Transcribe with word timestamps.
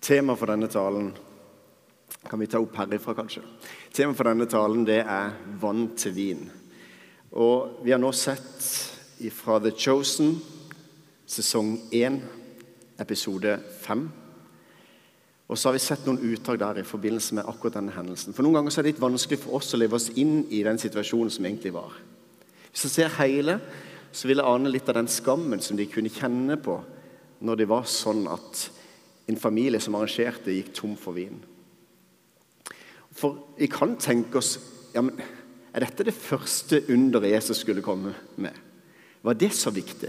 Tema 0.00 0.32
for 0.36 0.48
denne 0.48 0.68
talen 0.72 1.10
kan 2.24 2.40
vi 2.40 2.46
ta 2.48 2.60
opp 2.60 2.76
herifra, 2.80 3.12
kanskje. 3.14 3.42
Tema 3.92 4.14
for 4.16 4.28
denne 4.28 4.46
talen 4.48 4.86
det 4.88 5.02
er 5.04 5.34
vann 5.60 5.90
til 5.96 6.14
vin. 6.16 6.46
Og 7.36 7.84
Vi 7.84 7.92
har 7.92 8.00
nå 8.00 8.12
sett 8.12 8.64
fra 9.36 9.58
The 9.60 9.70
Chosen, 9.76 10.38
sesong 11.26 11.76
1, 11.92 12.16
episode 12.98 13.58
5. 13.84 14.08
Og 15.50 15.58
så 15.58 15.68
har 15.68 15.76
vi 15.76 15.84
sett 15.84 16.06
noen 16.06 16.22
uttak 16.32 16.58
der 16.62 16.80
i 16.80 16.86
forbindelse 16.86 17.36
med 17.36 17.48
akkurat 17.50 17.76
denne 17.76 17.92
hendelsen. 17.92 18.32
For 18.32 18.42
Noen 18.42 18.56
ganger 18.60 18.78
er 18.78 18.86
det 18.86 18.94
litt 18.94 19.04
vanskelig 19.04 19.42
for 19.42 19.60
oss 19.60 19.74
å 19.74 19.80
leve 19.82 19.98
oss 19.98 20.08
inn 20.16 20.46
i 20.48 20.62
den 20.64 20.78
situasjonen 20.80 21.30
som 21.34 21.44
egentlig 21.44 21.74
var. 21.76 21.92
Hvis 22.70 22.86
jeg 22.86 22.96
ser 22.96 23.16
hele, 23.18 23.58
så 24.12 24.30
vil 24.30 24.40
jeg 24.40 24.48
ane 24.48 24.72
litt 24.72 24.88
av 24.88 24.96
den 24.96 25.10
skammen 25.10 25.60
som 25.60 25.76
de 25.76 25.90
kunne 25.90 26.12
kjenne 26.12 26.56
på 26.56 26.80
når 27.44 27.60
det 27.60 27.68
var 27.68 27.88
sånn 27.90 28.24
at 28.30 28.68
en 29.30 29.40
familie 29.40 29.80
som 29.82 29.96
arrangerte, 29.96 30.52
gikk 30.54 30.72
tom 30.76 30.96
for 30.98 31.16
vin. 31.16 31.38
For 33.16 33.38
vi 33.58 33.68
kan 33.70 33.96
tenke 34.00 34.38
oss 34.40 34.56
ja, 34.94 35.02
men 35.02 35.18
Er 35.70 35.84
dette 35.84 36.02
det 36.02 36.16
første 36.16 36.80
underet 36.90 37.30
Jesus 37.30 37.60
skulle 37.62 37.82
komme 37.82 38.10
med? 38.42 38.56
Var 39.22 39.36
det 39.38 39.52
så 39.54 39.70
viktig? 39.70 40.08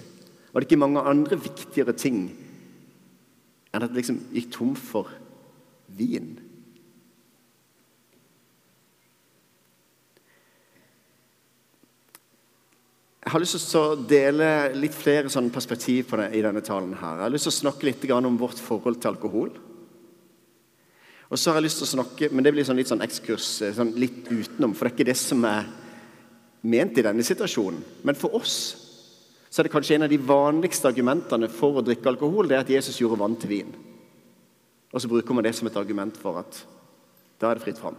Var 0.51 0.59
det 0.59 0.65
ikke 0.65 0.79
mange 0.81 1.03
andre 1.05 1.37
viktigere 1.37 1.93
ting 1.93 2.23
enn 3.71 3.83
at 3.85 3.91
det 3.91 4.01
liksom 4.01 4.17
gikk 4.33 4.49
tom 4.55 4.71
for 4.75 5.11
vin? 5.85 6.33
Har 13.31 13.39
lyst 13.39 13.55
til 13.71 13.79
å 13.79 13.95
dele 13.95 14.45
litt 14.75 14.95
flere 14.97 15.29
sånne 15.31 15.53
perspektiv 15.55 16.09
på 16.09 16.17
det 16.19 16.33
i 16.35 16.41
denne 16.43 16.59
talen. 16.59 16.91
her. 16.93 17.15
Jeg 17.15 17.23
har 17.23 17.29
lyst 17.31 17.47
til 17.47 17.53
å 17.53 17.61
snakke 17.61 17.85
litt 17.87 18.11
om 18.11 18.37
vårt 18.37 18.59
forhold 18.59 18.99
til 18.99 19.07
alkohol. 19.07 19.51
Og 21.31 21.39
så 21.39 21.51
har 21.51 21.61
jeg 21.61 21.63
lyst 21.63 21.77
til 21.79 21.87
å 21.87 22.03
snakke, 22.03 22.31
Men 22.31 22.43
det 22.43 22.51
blir 22.51 22.65
sånn 22.65 22.75
litt 22.75 22.89
sånn 22.89 22.99
ekskurs, 22.99 23.61
eh, 23.61 23.71
sånn 23.71 23.95
litt 23.95 24.27
utenom, 24.27 24.75
for 24.75 24.83
det 24.83 24.91
er 24.91 24.97
ikke 24.97 25.13
det 25.13 25.17
som 25.17 25.45
er 25.45 25.65
ment 26.61 26.97
i 26.97 27.01
denne 27.01 27.23
situasjonen. 27.23 27.81
Men 28.03 28.15
for 28.15 28.35
oss 28.35 28.75
så 29.49 29.59
er 29.59 29.63
det 29.63 29.71
kanskje 29.71 29.95
en 29.95 30.03
av 30.03 30.09
de 30.09 30.17
vanligste 30.17 30.91
argumentene 30.91 31.49
for 31.49 31.75
å 31.75 31.85
drikke 31.85 32.07
alkohol, 32.07 32.47
det 32.47 32.57
er 32.57 32.59
at 32.59 32.69
Jesus 32.69 32.99
gjorde 32.99 33.19
vann 33.19 33.37
til 33.37 33.49
vin. 33.49 33.75
Og 34.93 34.99
så 34.99 35.07
bruker 35.07 35.33
man 35.33 35.43
det 35.43 35.55
som 35.55 35.67
et 35.67 35.77
argument 35.77 36.17
for 36.17 36.37
at 36.37 36.65
da 37.39 37.49
er 37.49 37.55
det 37.55 37.63
fritt 37.63 37.79
fram. 37.79 37.95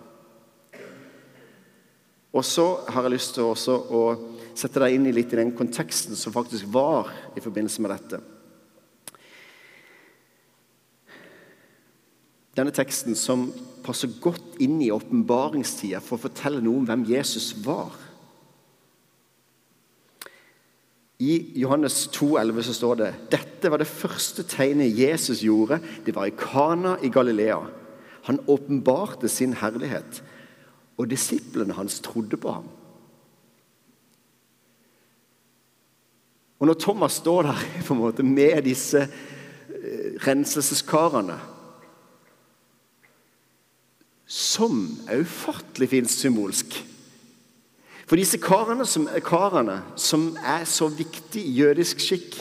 Og 2.35 2.45
så 2.45 2.85
har 2.89 3.03
jeg 3.03 3.13
lyst 3.13 3.35
til 3.35 3.45
også 3.45 3.91
å 3.91 4.32
sette 4.59 4.83
deg 4.83 4.97
inn 4.97 5.09
i 5.09 5.15
litt 5.15 5.33
i 5.33 5.41
den 5.41 5.55
konteksten 5.57 6.19
som 6.19 6.35
faktisk 6.35 6.69
var 6.73 7.11
i 7.37 7.43
forbindelse 7.43 7.83
med 7.85 7.95
dette. 7.95 8.21
Denne 12.53 12.73
teksten 12.77 13.17
som 13.17 13.47
passer 13.85 14.13
godt 14.21 14.59
inn 14.63 14.77
i 14.85 14.93
åpenbaringstida 14.93 16.03
for 16.05 16.19
å 16.19 16.25
fortelle 16.27 16.61
noe 16.65 16.83
om 16.83 16.89
hvem 16.89 17.07
Jesus 17.09 17.53
var. 17.65 17.95
I 21.23 21.39
Johannes 21.63 22.09
2,11 22.13 22.67
så 22.67 22.75
står 22.77 22.99
det 22.99 23.11
dette 23.33 23.71
var 23.71 23.81
det 23.81 23.89
første 23.89 24.45
tegnet 24.49 24.99
Jesus 24.99 25.45
gjorde. 25.47 25.79
Det 26.05 26.15
var 26.17 26.29
i 26.29 26.37
Kana 26.37 26.97
i 27.01 27.13
Galilea. 27.15 27.61
Han 28.27 28.43
åpenbarte 28.51 29.31
sin 29.31 29.55
herlighet, 29.59 30.21
og 30.99 31.09
disiplene 31.11 31.75
hans 31.75 32.01
trodde 32.05 32.39
på 32.39 32.53
ham. 32.59 32.69
Og 36.63 36.67
når 36.67 36.75
Thomas 36.79 37.13
står 37.13 37.43
der 37.43 37.59
på 37.87 37.95
en 37.95 38.01
måte 38.01 38.23
med 38.23 38.63
disse 38.63 39.01
eh, 39.03 40.15
renselseskarene 40.27 41.41
Som 44.27 44.99
er 45.09 45.21
ufattelig 45.21 45.89
fint 45.89 46.11
symbolsk. 46.11 46.79
For 48.07 48.17
disse 48.17 48.39
karene 48.41 48.87
som, 48.87 49.09
karene 49.25 49.83
som 49.97 50.37
er 50.41 50.65
så 50.65 50.89
viktige 50.89 51.45
i 51.45 51.59
jødisk 51.59 52.01
skikk, 52.01 52.39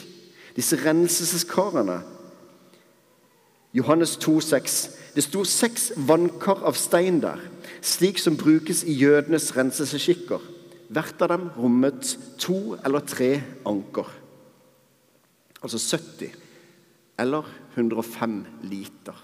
disse 0.56 0.78
renselseskarene 0.84 1.98
Johannes 3.74 4.16
2, 4.16 4.40
6. 4.40 4.90
Det 5.14 5.24
sto 5.24 5.44
seks 5.44 5.92
vannkar 5.96 6.64
av 6.64 6.78
stein 6.80 7.20
der, 7.20 7.40
slik 7.82 8.18
som 8.18 8.36
brukes 8.36 8.84
i 8.84 8.92
jødenes 8.92 9.50
renselsesskikker. 9.56 10.40
Hvert 10.92 11.24
av 11.24 11.32
dem 11.32 11.48
rommet 11.56 12.16
to 12.40 12.76
eller 12.84 13.04
tre 13.08 13.30
anker. 13.68 14.08
Altså 15.62 15.78
70 15.78 16.34
eller 17.22 17.46
105 17.76 18.38
liter. 18.68 19.18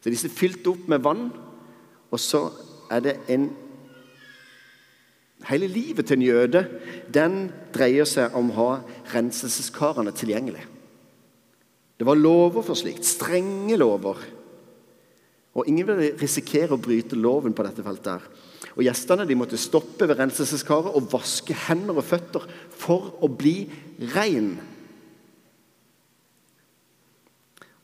Så 0.00 0.12
disse 0.12 0.28
er 0.28 0.38
fylt 0.38 0.66
opp 0.70 0.88
med 0.90 1.02
vann, 1.02 1.28
og 2.10 2.20
så 2.20 2.48
er 2.92 3.06
det 3.06 3.20
en 3.32 3.48
Hele 5.46 5.68
livet 5.68 6.08
til 6.08 6.16
en 6.16 6.24
jøde 6.24 6.62
den 7.12 7.34
dreier 7.74 8.08
seg 8.08 8.34
om 8.34 8.48
å 8.50 8.54
ha 8.56 8.70
renselseskarene 9.12 10.10
tilgjengelig. 10.16 10.62
Det 12.00 12.06
var 12.08 12.18
lover 12.18 12.64
for 12.64 12.74
slikt. 12.74 13.04
Strenge 13.06 13.76
lover. 13.78 14.24
Og 15.54 15.68
ingen 15.68 15.86
ville 15.86 16.16
risikere 16.18 16.74
å 16.74 16.80
bryte 16.80 17.20
loven 17.20 17.54
på 17.54 17.66
dette 17.68 17.84
feltet. 17.84 18.16
her. 18.16 18.45
Og 18.76 18.84
Gjestene 18.84 19.24
de 19.24 19.36
måtte 19.38 19.58
stoppe 19.60 20.04
ved 20.08 20.18
renselseskaret 20.20 20.96
og 20.98 21.08
vaske 21.14 21.56
hender 21.66 21.96
og 21.96 22.04
føtter 22.04 22.44
for 22.76 23.14
å 23.24 23.30
bli 23.32 23.62
rein. 24.12 24.56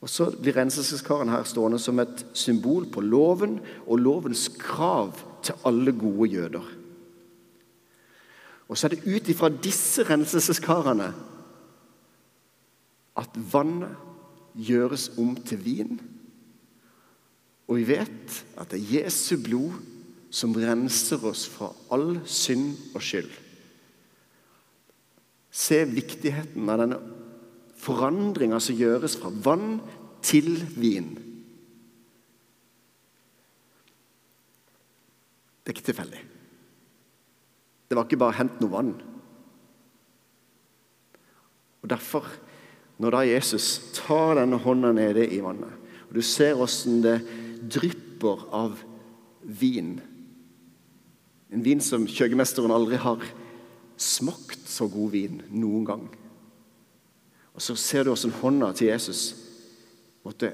Og 0.03 0.09
Så 0.11 0.29
blir 0.35 0.57
renselseskaren 0.57 1.31
her 1.31 1.45
stående 1.47 1.79
som 1.79 1.99
et 2.03 2.25
symbol 2.35 2.85
på 2.91 3.01
loven 3.01 3.57
og 3.87 4.01
lovens 4.03 4.49
krav 4.59 5.15
til 5.43 5.55
alle 5.65 5.93
gode 5.95 6.29
jøder. 6.29 6.65
Og 8.67 8.77
så 8.77 8.87
er 8.87 8.95
det 8.95 9.07
ut 9.07 9.29
ifra 9.31 9.49
disse 9.49 10.03
renselseskarene 10.07 11.07
at 13.17 13.39
vannet 13.53 13.95
gjøres 14.53 15.09
om 15.17 15.33
til 15.45 15.61
vin. 15.63 15.97
Og 17.67 17.79
vi 17.79 17.87
vet 17.93 18.43
at 18.59 18.71
det 18.71 18.81
er 18.81 19.03
Jesu 19.03 19.37
blod 19.41 19.92
som 20.33 20.55
renser 20.57 21.21
oss 21.29 21.45
fra 21.45 21.69
all 21.93 22.15
synd 22.25 22.95
og 22.97 23.03
skyld. 23.05 23.29
Se 25.53 25.83
viktigheten 25.85 26.69
av 26.73 26.79
denne 26.81 26.97
forandringa 27.77 28.57
som 28.63 28.79
gjøres 28.79 29.17
fra 29.21 29.29
vann 29.45 29.77
til 30.25 30.55
vin. 30.73 31.11
Det 35.61 35.69
er 35.69 35.75
ikke 35.75 35.89
tilfeldig. 35.91 36.21
Det 37.87 37.97
var 37.97 38.07
ikke 38.07 38.23
bare 38.23 38.37
'hent 38.39 38.61
noe 38.61 38.71
vann'. 38.71 39.01
Og 41.83 41.89
Derfor, 41.89 42.25
når 42.97 43.11
da 43.11 43.17
Jesus 43.17 43.91
tar 43.93 44.35
denne 44.35 44.57
hånda 44.57 44.91
nede 44.91 45.29
i 45.29 45.39
vannet, 45.39 45.73
og 46.09 46.15
du 46.15 46.21
ser 46.21 46.55
åssen 46.55 47.01
det 47.03 47.21
drypper 47.69 48.47
av 48.51 48.79
vin 49.43 50.01
en 51.53 51.63
vin 51.63 51.81
som 51.83 52.07
kjøkkenmesteren 52.09 52.73
aldri 52.73 52.97
har 52.97 53.21
smakt 53.99 54.65
så 54.69 54.87
god 54.89 55.11
vin 55.13 55.41
noen 55.53 55.85
gang. 55.85 56.05
Og 57.53 57.61
så 57.61 57.75
ser 57.77 58.03
du 58.03 58.13
hvordan 58.13 58.39
hånda 58.41 58.71
til 58.73 58.89
Jesus 58.89 59.23
måtte, 60.25 60.53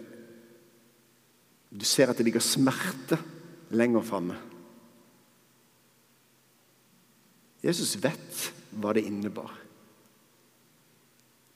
Du 1.70 1.86
ser 1.86 2.10
at 2.10 2.18
det 2.18 2.26
ligger 2.26 2.42
smerte 2.42 3.20
lenger 3.70 4.02
framme. 4.02 4.34
Jesus 7.62 7.94
vet 8.02 8.48
hva 8.74 8.96
det 8.98 9.04
innebar. 9.06 9.52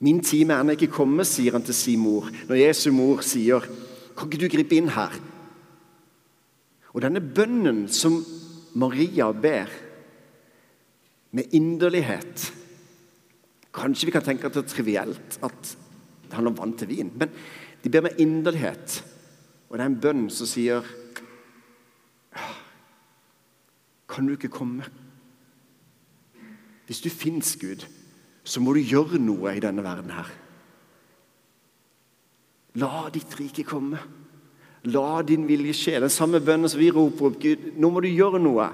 Min 0.05 0.21
time 0.21 0.53
er 0.53 0.61
ennå 0.61 0.75
ikke 0.77 0.91
kommet, 0.93 1.25
sier 1.25 1.57
han 1.57 1.65
til 1.65 1.73
sin 1.73 2.03
mor. 2.03 2.29
Når 2.45 2.61
Jesu 2.61 2.91
mor 2.91 3.21
sier, 3.25 3.59
'Kan 3.59 4.29
ikke 4.29 4.41
du 4.45 4.55
gripe 4.55 4.75
inn 4.75 4.89
her?' 4.89 5.19
Og 6.93 7.01
denne 7.01 7.19
bønnen 7.19 7.87
som 7.89 8.23
Maria 8.73 9.31
ber 9.31 9.69
med 11.33 11.53
inderlighet 11.53 12.51
Kanskje 13.73 14.05
vi 14.05 14.13
kan 14.13 14.25
tenke 14.25 14.45
at 14.45 14.53
det 14.53 14.63
er 14.63 14.69
trivielt 14.69 15.37
at 15.41 15.71
det 16.27 16.35
handler 16.37 16.53
om 16.53 16.57
vann 16.59 16.73
til 16.77 16.89
vin. 16.89 17.09
Men 17.17 17.31
de 17.83 17.89
ber 17.89 18.05
med 18.05 18.19
inderlighet. 18.21 18.99
Og 19.69 19.77
det 19.77 19.81
er 19.81 19.89
en 19.89 20.01
bønn 20.01 20.27
som 20.29 20.49
sier 20.49 20.85
Kan 24.09 24.27
du 24.29 24.35
ikke 24.35 24.53
komme? 24.53 24.85
Hvis 26.85 27.01
du 27.01 27.09
fins, 27.09 27.55
Gud, 27.57 27.85
så 28.43 28.61
må 28.61 28.75
du 28.75 28.83
gjøre 28.83 29.17
noe 29.17 29.55
i 29.55 29.61
denne 29.63 29.81
verden 29.81 30.11
her. 30.13 30.29
La 32.77 33.07
ditt 33.13 33.33
rike 33.39 33.65
komme. 33.65 34.01
La 34.91 35.21
din 35.23 35.45
vilje 35.47 35.75
skje. 35.77 35.99
Den 36.03 36.11
samme 36.11 36.41
bønnen 36.43 36.69
som 36.69 36.81
vi 36.81 36.91
roper 36.91 37.29
opp. 37.29 37.39
Gud, 37.39 37.69
nå 37.79 37.89
må 37.89 38.03
du 38.03 38.09
gjøre 38.11 38.41
noe. 38.41 38.67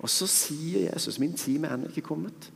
Og 0.00 0.08
så 0.08 0.28
sier 0.30 0.86
Jesus, 0.86 1.18
min 1.20 1.34
time 1.36 1.68
er 1.68 1.76
ennå 1.76 1.90
ikke 1.90 2.06
kommet. 2.06 2.50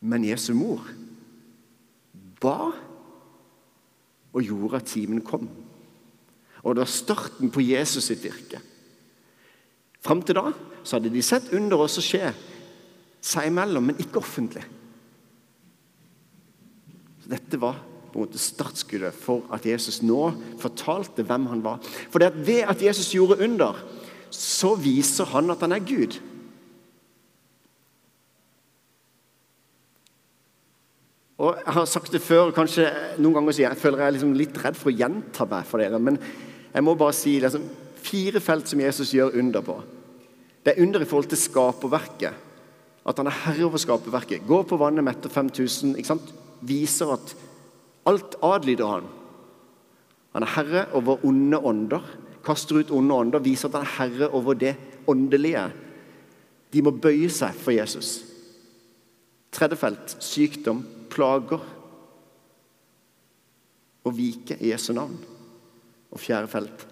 Men 0.00 0.24
Jesu 0.24 0.54
mor 0.56 0.86
ba 2.40 2.70
og 4.30 4.46
gjorde 4.46 4.80
at 4.80 4.88
timen 4.88 5.20
kom. 5.26 5.44
Og 6.64 6.74
det 6.74 6.84
var 6.84 6.92
starten 6.92 7.52
på 7.52 7.62
Jesus 7.64 8.08
sitt 8.08 8.24
virke. 8.24 8.60
Fram 10.00 10.22
til 10.24 10.38
da 10.38 10.48
så 10.80 10.96
hadde 10.96 11.12
de 11.12 11.22
sett 11.24 11.52
under 11.56 11.84
også 11.84 12.02
skje 12.04 12.30
seg 13.20 13.50
imellom, 13.50 13.90
men 13.90 14.00
ikke 14.00 14.22
offentlig. 14.22 14.62
Så 17.20 17.32
dette 17.34 17.60
var 17.60 17.76
startskuddet 18.14 19.16
for 19.16 19.46
at 19.54 19.66
Jesus 19.66 20.00
nå 20.02 20.32
fortalte 20.60 21.24
hvem 21.26 21.46
han 21.50 21.62
var. 21.64 21.78
For 22.10 22.18
det 22.22 22.32
at 22.32 22.40
ved 22.46 22.64
at 22.68 22.82
Jesus 22.82 23.12
gjorde 23.14 23.40
under, 23.44 23.78
så 24.30 24.74
viser 24.78 25.28
han 25.32 25.50
at 25.50 25.62
han 25.64 25.72
er 25.74 25.86
Gud. 25.86 26.20
Og 31.40 31.56
Jeg 31.56 31.72
har 31.72 31.86
sagt 31.88 32.12
det 32.12 32.20
før, 32.20 32.50
kanskje 32.52 32.84
noen 33.18 33.38
ganger 33.38 33.56
sier 33.56 33.70
jeg 33.70 33.80
føler 33.80 34.04
jeg 34.04 34.18
liksom 34.18 34.34
litt 34.36 34.58
redd 34.60 34.76
for 34.76 34.92
å 34.92 34.96
gjenta 34.96 35.46
meg 35.48 35.64
for 35.68 35.80
dere. 35.80 35.98
Men 35.98 36.18
jeg 36.20 36.84
må 36.84 36.94
bare 37.00 37.16
si 37.16 37.38
liksom, 37.40 37.64
fire 37.96 38.42
felt 38.44 38.68
som 38.68 38.82
Jesus 38.82 39.14
gjør 39.16 39.38
under 39.40 39.64
på. 39.64 39.78
Det 40.60 40.74
er 40.74 40.82
under 40.84 41.00
i 41.00 41.08
forhold 41.08 41.30
til 41.32 41.40
skaperverket. 41.40 42.46
At 43.08 43.16
han 43.16 43.30
er 43.30 43.38
herre 43.46 43.70
over 43.70 43.80
skaperverket. 43.80 44.44
Går 44.46 44.66
på 44.68 44.76
vannet, 44.80 45.04
metter 45.06 45.32
5000. 45.32 45.96
ikke 45.96 46.12
sant? 46.12 46.34
Viser 46.60 47.14
at 47.14 47.32
alt 48.08 48.36
adlyder 48.42 48.86
han. 48.86 49.08
Han 50.32 50.46
er 50.46 50.54
herre 50.54 50.86
over 50.96 51.24
onde 51.26 51.58
ånder. 51.58 52.04
Kaster 52.44 52.80
ut 52.80 52.92
onde 52.94 53.14
ånder. 53.14 53.42
Viser 53.44 53.68
at 53.68 53.80
han 53.80 53.86
er 53.86 53.96
herre 53.98 54.30
over 54.36 54.54
det 54.54 54.76
åndelige. 55.10 55.66
De 56.72 56.82
må 56.86 56.94
bøye 56.94 57.30
seg 57.32 57.56
for 57.58 57.74
Jesus. 57.74 58.20
Tredje 59.50 59.76
felt 59.80 60.14
sykdom, 60.22 60.84
plager 61.10 61.62
og 64.06 64.14
vike 64.16 64.56
i 64.62 64.70
Jesu 64.70 64.92
navn. 64.94 65.18
Og 66.10 66.22
fjerde 66.22 66.50
felt 66.50 66.86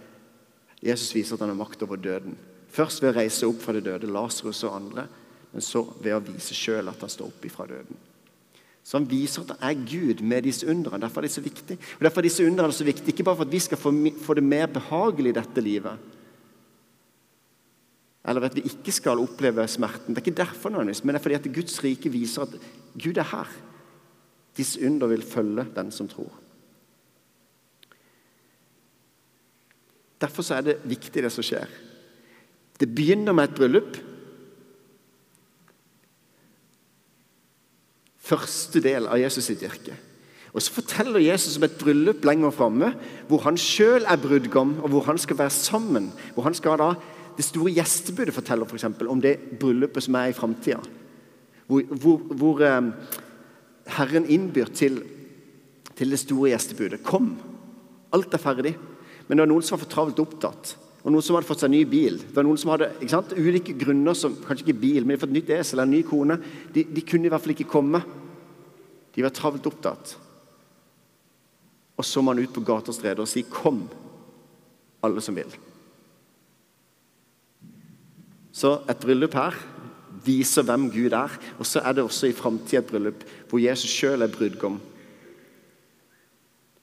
Jesus 0.83 1.15
viser 1.15 1.35
at 1.35 1.43
han 1.43 1.53
har 1.55 1.59
makt 1.59 1.83
over 1.87 1.99
døden. 1.99 2.37
Først 2.71 3.03
ved 3.03 3.11
å 3.11 3.17
reise 3.17 3.49
opp 3.49 3.63
fra 3.63 3.75
det 3.75 3.87
døde, 3.87 4.11
Lasarus 4.13 4.61
og 4.69 4.77
andre, 4.77 5.07
men 5.51 5.65
så 5.65 5.83
ved 6.03 6.15
å 6.15 6.23
vise 6.23 6.55
sjøl 6.55 6.91
at 6.91 7.01
han 7.03 7.11
står 7.11 7.33
opp 7.33 7.47
ifra 7.49 7.67
døden. 7.67 7.99
Han 8.93 9.09
viser 9.11 9.45
at 9.45 9.51
det 9.53 9.57
er 9.61 9.81
Gud 9.85 10.23
med 10.25 10.47
disse 10.49 10.67
undrene. 10.69 11.01
Derfor 11.03 11.21
er 11.21 11.29
de 11.29 11.33
så 11.33 11.45
viktige. 11.45 11.77
Og 11.99 12.07
derfor 12.07 12.23
er 12.23 12.29
disse 12.29 12.47
undrene 12.47 12.73
så 12.73 12.85
viktige, 12.85 13.13
Ikke 13.13 13.25
bare 13.25 13.37
for 13.37 13.45
at 13.45 13.53
vi 13.53 13.59
skal 13.59 13.79
få 13.79 14.35
det 14.35 14.45
mer 14.45 14.67
behagelig 14.67 15.31
i 15.35 15.41
dette 15.41 15.61
livet, 15.61 15.99
eller 18.29 18.45
at 18.45 18.57
vi 18.57 18.61
ikke 18.61 18.93
skal 18.93 19.21
oppleve 19.21 19.69
smerten. 19.69 20.15
Det 20.15 20.21
er 20.21 20.27
ikke 20.27 20.43
derfor, 20.43 20.69
nødvendigvis, 20.69 21.05
men 21.05 21.15
det 21.15 21.19
er 21.19 21.23
fordi 21.23 21.35
at 21.35 21.55
Guds 21.55 21.85
rike 21.85 22.13
viser 22.13 22.43
at 22.43 22.57
Gud 23.03 23.17
er 23.17 23.23
her. 23.23 23.49
Disse 24.57 24.87
under 24.87 25.07
vil 25.07 25.23
følge 25.23 25.67
den 25.77 25.91
som 25.91 26.09
tror. 26.09 26.33
Derfor 30.21 30.55
er 30.55 30.61
det 30.61 30.81
viktig, 30.85 31.23
det 31.23 31.33
som 31.33 31.47
skjer. 31.47 31.69
Det 32.81 32.95
begynner 32.95 33.33
med 33.33 33.49
et 33.49 33.55
bryllup. 33.55 33.97
Første 38.29 38.83
del 38.85 39.09
av 39.09 39.21
Jesus 39.21 39.49
sitt 39.49 39.63
virke. 39.65 39.97
Og 40.53 40.63
Så 40.63 40.73
forteller 40.73 41.21
Jesus 41.21 41.57
om 41.57 41.65
et 41.65 41.79
bryllup 41.79 42.25
lenger 42.25 42.51
framme, 42.51 42.93
hvor 43.29 43.45
han 43.45 43.57
sjøl 43.57 44.05
er 44.09 44.21
brudgom, 44.21 44.79
og 44.83 44.91
hvor 44.91 45.07
han 45.07 45.19
skal 45.19 45.39
være 45.39 45.55
sammen. 45.55 46.11
Hvor 46.35 46.49
han 46.49 46.55
skal 46.55 46.79
da, 46.79 46.95
Det 47.39 47.45
store 47.45 47.71
gjestebudet 47.71 48.35
forteller 48.35 48.67
for 48.67 48.75
eksempel, 48.75 49.07
om 49.09 49.21
det 49.21 49.39
bryllupet 49.61 50.03
som 50.03 50.15
er 50.15 50.33
i 50.33 50.33
framtida. 50.33 50.81
Hvor, 51.69 51.83
hvor, 51.83 52.17
hvor 52.35 52.63
eh, 52.67 52.91
Herren 53.87 54.27
innbyr 54.27 54.65
til, 54.75 55.03
til 55.95 56.11
det 56.11 56.19
store 56.19 56.51
gjestebudet. 56.51 57.03
Kom! 57.03 57.37
Alt 58.13 58.35
er 58.35 58.43
ferdig. 58.43 58.75
Men 59.29 59.39
det 59.39 59.45
var 59.45 59.53
noen 59.53 59.63
som 59.63 59.77
var 59.77 59.85
for 59.85 59.93
travelt 59.93 60.19
opptatt. 60.19 60.75
Og 61.05 61.13
noen 61.13 61.23
som 61.23 61.37
hadde 61.39 61.47
fått 61.47 61.63
seg 61.63 61.71
ny 61.73 61.85
bil. 61.89 62.19
Det 62.19 62.35
var 62.35 62.47
noen 62.49 62.59
som 62.59 62.73
hadde 62.75 62.91
sant, 63.09 63.35
ulike 63.39 63.77
grunner, 63.79 64.17
som, 64.19 64.35
kanskje 64.45 64.67
ikke 64.67 64.81
bil, 64.83 65.05
men 65.05 65.13
de 65.13 65.15
hadde 65.15 65.25
fått 65.27 65.37
nytt 65.37 65.53
esel 65.55 65.79
eller 65.79 65.87
en 65.87 65.95
ny 65.95 66.03
kone. 66.09 66.39
De, 66.75 66.85
de, 66.85 67.05
kunne 67.07 67.29
i 67.29 67.33
hvert 67.33 67.45
fall 67.45 67.55
ikke 67.55 67.71
komme. 67.71 68.03
De 69.15 69.25
var 69.25 69.35
travelt 69.35 69.67
opptatt. 69.67 70.17
Og 71.99 72.07
så 72.07 72.23
må 72.23 72.35
han 72.35 72.45
ut 72.45 72.55
på 72.55 72.63
gater 72.63 72.93
og 72.93 72.95
streder 72.95 73.25
og 73.25 73.29
si 73.29 73.43
'kom, 73.43 73.89
alle 75.03 75.21
som 75.21 75.37
vil'. 75.37 75.59
Så 78.53 78.83
et 78.91 79.01
bryllup 79.01 79.35
her 79.35 79.55
viser 80.25 80.63
hvem 80.63 80.91
Gud 80.91 81.13
er. 81.13 81.31
Og 81.59 81.67
så 81.67 81.81
er 81.81 81.93
det 81.93 82.05
også 82.05 82.27
i 82.27 82.33
framtida 82.33 82.79
et 82.79 82.87
bryllup 82.87 83.25
hvor 83.49 83.59
Jesus 83.59 83.91
sjøl 83.91 84.23
er 84.23 84.33
brudgom. 84.33 84.81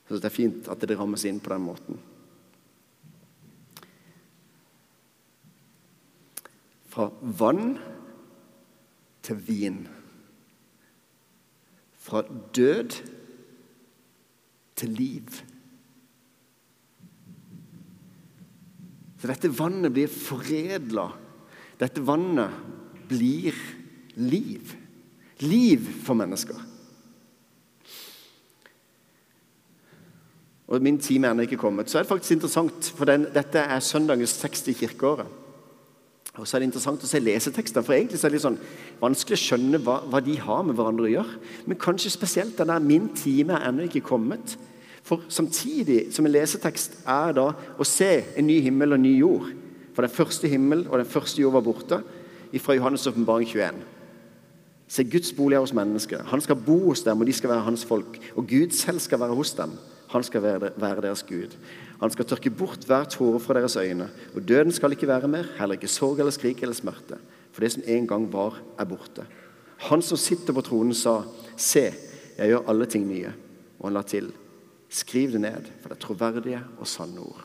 Så 0.07 0.15
det 0.15 0.25
er 0.25 0.29
fint 0.29 0.67
at 0.69 0.81
det 0.81 0.97
rammes 0.99 1.25
inn 1.25 1.39
på 1.39 1.49
den 1.49 1.65
måten. 1.65 1.99
Fra 6.93 7.09
vann 7.21 7.77
til 9.25 9.41
vin. 9.47 9.87
Fra 12.05 12.21
død 12.53 12.99
til 14.77 14.89
liv. 14.93 15.41
Så 19.17 19.31
dette 19.31 19.49
vannet 19.57 19.93
blir 19.95 20.11
foredla. 20.11 21.07
Dette 21.79 22.03
vannet 22.05 22.53
blir 23.09 23.57
liv. 24.21 24.75
Liv 25.41 25.87
for 26.05 26.17
mennesker. 26.19 26.59
Og 30.65 30.81
min 30.81 30.97
time 31.01 31.27
er 31.27 31.33
ennå 31.33 31.45
ikke 31.45 31.61
kommet. 31.61 31.89
Så 31.89 31.99
er 31.99 32.05
det 32.05 32.09
faktisk 32.09 32.37
interessant, 32.37 32.93
for 32.97 33.05
den, 33.05 33.27
dette 33.33 33.61
er 33.61 33.81
søndagens 33.85 34.37
tekst 34.41 34.69
i 34.69 34.77
kirkeåret. 34.77 35.29
Og 36.37 36.47
så 36.47 36.57
er 36.57 36.63
det 36.63 36.67
interessant 36.69 37.03
å 37.03 37.07
se 37.07 37.19
lesetekster, 37.21 37.83
for 37.85 37.95
egentlig 37.95 38.19
er 38.19 38.31
det 38.31 38.35
litt 38.35 38.43
sånn 38.43 38.59
vanskelig 38.99 39.37
å 39.37 39.43
skjønne 39.43 39.79
hva, 39.85 40.01
hva, 40.11 40.19
de 40.23 40.35
har 40.43 40.63
med 40.67 40.75
hverandre 40.75 41.07
å 41.07 41.13
gjøre. 41.13 41.37
Men 41.65 41.79
kanskje 41.79 42.11
spesielt 42.11 42.57
den 42.59 42.67
der 42.67 42.79
'min 42.79 43.09
time 43.15 43.53
er 43.53 43.69
ennå 43.69 43.87
ikke 43.87 44.07
kommet'. 44.09 44.57
For 45.03 45.21
samtidig 45.29 46.13
som 46.13 46.25
en 46.25 46.31
lesetekst 46.31 46.97
er 47.05 47.31
da 47.31 47.53
å 47.77 47.85
se 47.85 48.23
en 48.35 48.47
ny 48.47 48.59
himmel 48.59 48.91
og 48.91 48.95
en 48.95 49.03
ny 49.03 49.19
jord. 49.19 49.53
For 49.93 50.01
den 50.01 50.11
første 50.11 50.47
himmel 50.47 50.87
og 50.89 50.97
den 50.97 51.05
første 51.05 51.41
jord 51.41 51.53
var 51.53 51.61
borte 51.61 52.03
fra 52.59 52.75
Johannes' 52.75 53.07
åpenbaring 53.07 53.47
21. 53.47 53.75
Se, 54.87 55.03
Guds 55.03 55.31
bolig 55.33 55.55
er 55.55 55.59
hos 55.59 55.73
mennesker. 55.73 56.23
Han 56.23 56.41
skal 56.41 56.55
bo 56.55 56.89
hos 56.89 57.03
dem, 57.03 57.19
og 57.19 57.27
de 57.27 57.33
skal 57.33 57.49
være 57.49 57.65
hans 57.65 57.85
folk. 57.85 58.19
Og 58.35 58.47
Gud 58.47 58.71
selv 58.71 58.99
skal 58.99 59.19
være 59.19 59.35
hos 59.35 59.53
dem. 59.53 59.71
Han 60.09 60.23
skal 60.23 60.41
være 60.41 61.01
deres 61.01 61.23
Gud. 61.23 61.57
Han 62.01 62.11
skal 62.11 62.27
tørke 62.27 62.51
bort 62.51 62.83
hver 62.87 63.07
tåre 63.07 63.39
fra 63.39 63.55
deres 63.57 63.77
øyne. 63.79 64.09
Og 64.35 64.43
døden 64.43 64.71
skal 64.75 64.91
ikke 64.91 65.07
være 65.07 65.29
mer, 65.31 65.47
heller 65.59 65.79
ikke 65.79 65.91
sorg 65.91 66.19
eller 66.19 66.35
skrik 66.35 66.61
eller 66.61 66.75
smerte. 66.75 67.19
For 67.55 67.63
det 67.63 67.71
som 67.71 67.85
en 67.87 68.07
gang 68.07 68.27
var, 68.33 68.59
er 68.79 68.87
borte. 68.89 69.23
Han 69.87 70.01
som 70.03 70.19
sitter 70.19 70.55
på 70.55 70.63
tronen, 70.65 70.95
sa, 70.95 71.21
Se, 71.55 71.85
jeg 72.35 72.51
gjør 72.51 72.67
alle 72.67 72.87
ting 72.91 73.07
nye. 73.07 73.31
Og 73.79 73.87
han 73.87 73.95
la 73.95 74.03
til, 74.03 74.31
Skriv 74.95 75.31
det 75.33 75.41
ned, 75.41 75.65
for 75.81 75.89
det 75.89 75.97
er 75.97 76.03
troverdige 76.03 76.59
og 76.77 76.87
sanne 76.87 77.19
ord. 77.19 77.41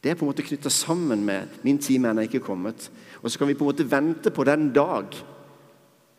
Det 0.00 0.10
er 0.10 0.16
på 0.16 0.24
en 0.24 0.30
måte 0.30 0.44
knytta 0.44 0.70
sammen 0.70 1.24
med 1.24 1.48
'min 1.62 1.78
time 1.78 2.08
er 2.08 2.10
ennå 2.10 2.22
ikke 2.22 2.40
kommet'. 2.40 2.90
Og 3.22 3.30
så 3.30 3.38
kan 3.38 3.48
vi 3.48 3.54
på 3.54 3.64
en 3.64 3.72
måte 3.72 3.90
vente 3.90 4.30
på 4.30 4.44
den 4.44 4.72
dag 4.72 5.06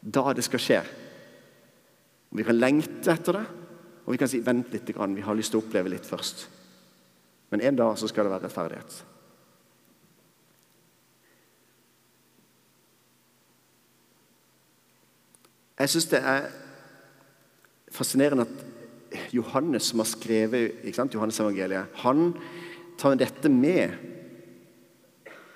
da 0.01 0.33
det 0.33 0.43
skal 0.43 0.59
skje. 0.59 0.81
Vi 2.31 2.43
kan 2.43 2.55
lengte 2.55 3.11
etter 3.11 3.31
det, 3.31 3.45
og 4.05 4.11
vi 4.11 4.17
kan 4.17 4.27
si 4.27 4.39
'vent 4.39 4.71
litt, 4.71 4.87
vi 5.15 5.21
har 5.21 5.35
lyst 5.35 5.51
til 5.51 5.59
å 5.59 5.63
oppleve 5.63 5.89
litt 5.89 6.05
først'. 6.05 6.60
Men 7.51 7.61
en 7.61 7.75
dag 7.75 7.97
så 7.99 8.07
skal 8.07 8.25
det 8.25 8.31
være 8.31 8.47
rettferdighet. 8.47 9.05
Jeg 15.81 15.89
syns 15.89 16.11
det 16.11 16.19
er 16.21 16.45
fascinerende 17.91 18.45
at 18.45 19.31
Johannes, 19.33 19.89
som 19.89 19.99
har 19.99 20.07
skrevet 20.07 20.85
Johannes 21.13 21.39
evangeliet, 21.39 21.89
han 22.03 22.35
tar 22.99 23.17
dette 23.19 23.49
med. 23.49 23.97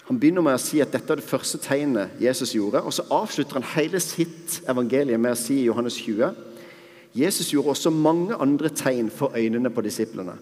Han 0.09 0.19
begynner 0.19 0.43
med 0.43 0.57
å 0.57 0.61
si 0.61 0.81
at 0.81 0.91
dette 0.93 1.13
er 1.13 1.21
det 1.21 1.27
første 1.29 1.61
tegnet 1.61 2.17
Jesus 2.21 2.55
gjorde. 2.57 2.81
Og 2.81 2.93
så 2.93 3.05
avslutter 3.13 3.59
han 3.59 3.69
hele 3.75 4.01
sitt 4.03 4.59
evangelium 4.69 5.23
med 5.23 5.37
å 5.37 5.39
si 5.39 5.61
i 5.61 5.69
Johannes 5.69 5.97
20 6.01 6.33
Jesus 7.15 7.53
gjorde 7.53 7.71
også 7.71 7.93
mange 7.95 8.35
andre 8.35 8.67
tegn 8.75 9.07
for 9.13 9.31
øynene 9.39 9.69
på 9.71 9.81
disiplene. 9.85 10.33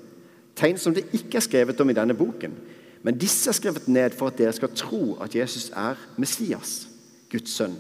Tegn 0.56 0.78
som 0.78 0.94
det 0.94 1.08
ikke 1.14 1.40
er 1.40 1.46
skrevet 1.46 1.82
om 1.82 1.90
i 1.90 1.98
denne 1.98 2.16
boken. 2.18 2.56
Men 3.04 3.18
disse 3.20 3.50
er 3.50 3.58
skrevet 3.58 3.88
ned 3.88 4.16
for 4.18 4.32
at 4.32 4.38
dere 4.40 4.54
skal 4.56 4.72
tro 4.76 5.18
at 5.24 5.36
Jesus 5.36 5.72
er 5.76 6.00
Messias, 6.18 6.88
Guds 7.32 7.52
sønn, 7.52 7.76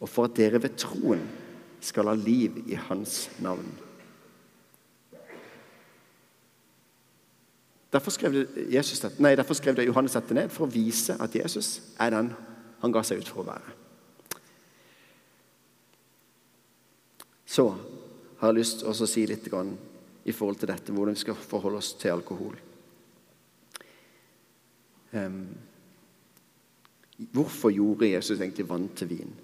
og 0.00 0.08
for 0.08 0.28
at 0.28 0.36
dere 0.36 0.62
ved 0.62 0.78
troen 0.80 1.24
skal 1.80 2.08
ha 2.08 2.14
liv 2.16 2.62
i 2.66 2.78
hans 2.88 3.26
navn. 3.42 3.68
Derfor 7.92 8.10
skrev, 8.10 8.46
Jesus, 8.72 9.04
nei, 9.18 9.34
derfor 9.36 9.54
skrev 9.54 9.76
det 9.76 9.86
Johannes 9.86 10.16
dette 10.16 10.34
ned, 10.34 10.50
for 10.52 10.66
å 10.66 10.72
vise 10.72 11.16
at 11.22 11.36
Jesus 11.36 11.80
er 12.00 12.12
den 12.12 12.32
han 12.82 12.92
ga 12.92 13.02
seg 13.06 13.22
ut 13.22 13.28
for 13.30 13.44
å 13.44 13.50
være. 13.50 13.76
Så 17.46 17.70
har 18.40 18.50
jeg 18.50 18.58
lyst 18.58 18.82
til 18.82 18.90
å 18.92 19.08
si 19.08 19.24
litt 19.28 19.46
i 20.26 20.34
forhold 20.34 20.58
til 20.60 20.70
dette, 20.70 20.92
hvordan 20.92 21.14
vi 21.14 21.22
skal 21.22 21.38
forholde 21.38 21.78
oss 21.78 21.92
til 22.00 22.12
alkohol. 22.14 22.56
Um, 25.14 25.44
hvorfor 27.32 27.70
gjorde 27.70 28.10
Jesus 28.10 28.40
egentlig 28.40 28.68
vann 28.68 28.88
til 28.96 29.08
vin? 29.08 29.34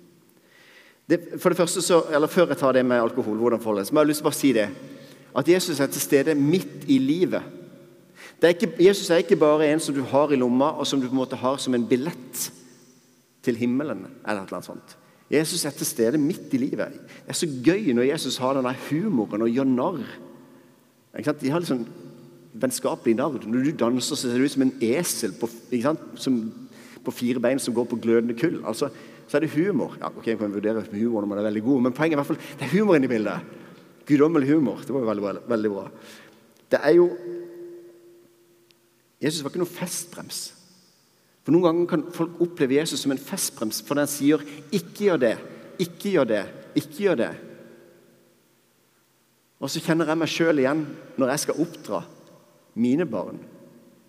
Det, 1.08 1.20
for 1.38 1.52
det 1.52 1.58
første 1.58 1.82
så, 1.82 2.02
eller 2.10 2.30
Før 2.30 2.50
jeg 2.52 2.58
tar 2.60 2.72
det 2.72 2.84
med 2.86 3.00
alkohol, 3.02 3.36
hvordan 3.36 3.60
forholdes, 3.60 3.92
må 3.92 4.00
jeg 4.02 4.10
lyst 4.10 4.22
til 4.22 4.26
å 4.26 4.30
bare 4.30 4.40
si 4.40 4.52
det. 4.56 4.68
At 5.38 5.48
Jesus 5.48 5.80
er 5.80 5.90
til 5.92 6.02
stede 6.02 6.34
midt 6.34 6.88
i 6.90 6.98
livet. 6.98 7.42
Er 8.42 8.56
ikke, 8.56 8.72
Jesus 8.82 9.10
er 9.10 9.22
ikke 9.22 9.38
bare 9.38 9.68
en 9.70 9.80
som 9.80 9.94
du 9.94 10.02
har 10.02 10.32
i 10.32 10.36
lomma, 10.36 10.72
og 10.74 10.86
som 10.86 11.00
du 11.00 11.06
på 11.06 11.14
en 11.14 11.22
måte 11.22 11.38
har 11.38 11.60
som 11.62 11.74
en 11.74 11.86
billett 11.86 12.48
til 13.42 13.56
himmelen. 13.56 14.06
eller 14.26 14.50
noe 14.50 14.66
sånt. 14.66 14.96
Jesus 15.32 15.64
er 15.64 15.72
til 15.72 15.86
stede 15.86 16.18
midt 16.20 16.52
i 16.52 16.60
livet. 16.60 16.92
Det 16.92 17.32
er 17.32 17.38
så 17.38 17.46
gøy 17.46 17.94
når 17.94 18.10
Jesus 18.10 18.36
har 18.42 18.58
denne 18.58 18.74
humoren 18.90 19.46
og 19.46 19.54
gjør 19.54 19.68
narr. 19.70 20.02
De 21.12 21.50
har 21.52 21.60
liksom 21.60 21.86
vennskapelig 22.52 23.16
navn. 23.16 23.40
Når 23.46 23.64
du 23.64 23.72
danser, 23.76 24.16
så 24.16 24.28
ser 24.28 24.38
du 24.38 24.44
ut 24.44 24.54
som 24.54 24.64
en 24.66 24.76
esel 24.84 25.34
på, 25.36 25.48
som, 26.20 26.38
på 27.04 27.14
fire 27.14 27.40
bein 27.40 27.60
som 27.60 27.74
går 27.76 27.88
på 27.90 28.00
glødende 28.00 28.36
kull. 28.38 28.60
Altså, 28.64 28.88
så 29.28 29.38
er 29.38 29.44
det 29.44 29.52
humor. 29.54 29.96
Ja, 30.00 30.10
ok, 30.12 30.26
Jeg 30.26 30.38
kan 30.38 30.52
vurdere 30.52 30.84
humor 30.92 31.22
når 31.22 31.28
man 31.28 31.38
er 31.38 31.48
veldig 31.48 31.62
god, 31.62 31.82
men 31.82 31.92
poenget 31.96 32.16
er 32.16 32.20
i 32.20 32.22
hvert 32.22 32.32
fall, 32.32 32.58
det 32.58 32.66
er 32.66 32.74
humor 32.76 32.96
inni 32.96 33.08
bildet. 33.08 33.60
Guddommelig 34.08 34.50
humor. 34.50 34.82
Det 34.82 34.94
var 34.94 35.04
jo 35.04 35.12
veldig, 35.12 35.44
veldig 35.48 35.70
bra. 35.70 35.86
Det 36.72 36.80
er 36.82 36.96
jo 36.96 37.06
Jesus 39.22 39.44
var 39.44 39.52
ikke 39.52 39.62
noen 39.62 39.70
festbrems. 39.70 40.40
For 41.42 41.54
Noen 41.54 41.66
ganger 41.66 41.88
kan 41.90 42.02
folk 42.14 42.40
oppleve 42.42 42.80
Jesus 42.80 43.04
som 43.04 43.14
en 43.14 43.22
festbrems 43.22 43.80
fordi 43.86 44.02
han 44.02 44.10
sier 44.10 44.42
'ikke 44.72 45.06
gjør 45.06 45.18
det', 45.22 45.38
'ikke 45.78 46.10
gjør 46.14 46.26
det', 46.26 46.46
'ikke 46.74 46.98
gjør 46.98 47.16
det'. 47.16 47.51
Og 49.62 49.70
så 49.70 49.82
kjenner 49.82 50.10
jeg 50.10 50.18
meg 50.18 50.30
sjøl 50.30 50.58
igjen 50.58 50.86
når 51.20 51.32
jeg 51.32 51.42
skal 51.44 51.60
oppdra 51.62 52.02
mine 52.82 53.06
barn. 53.06 53.38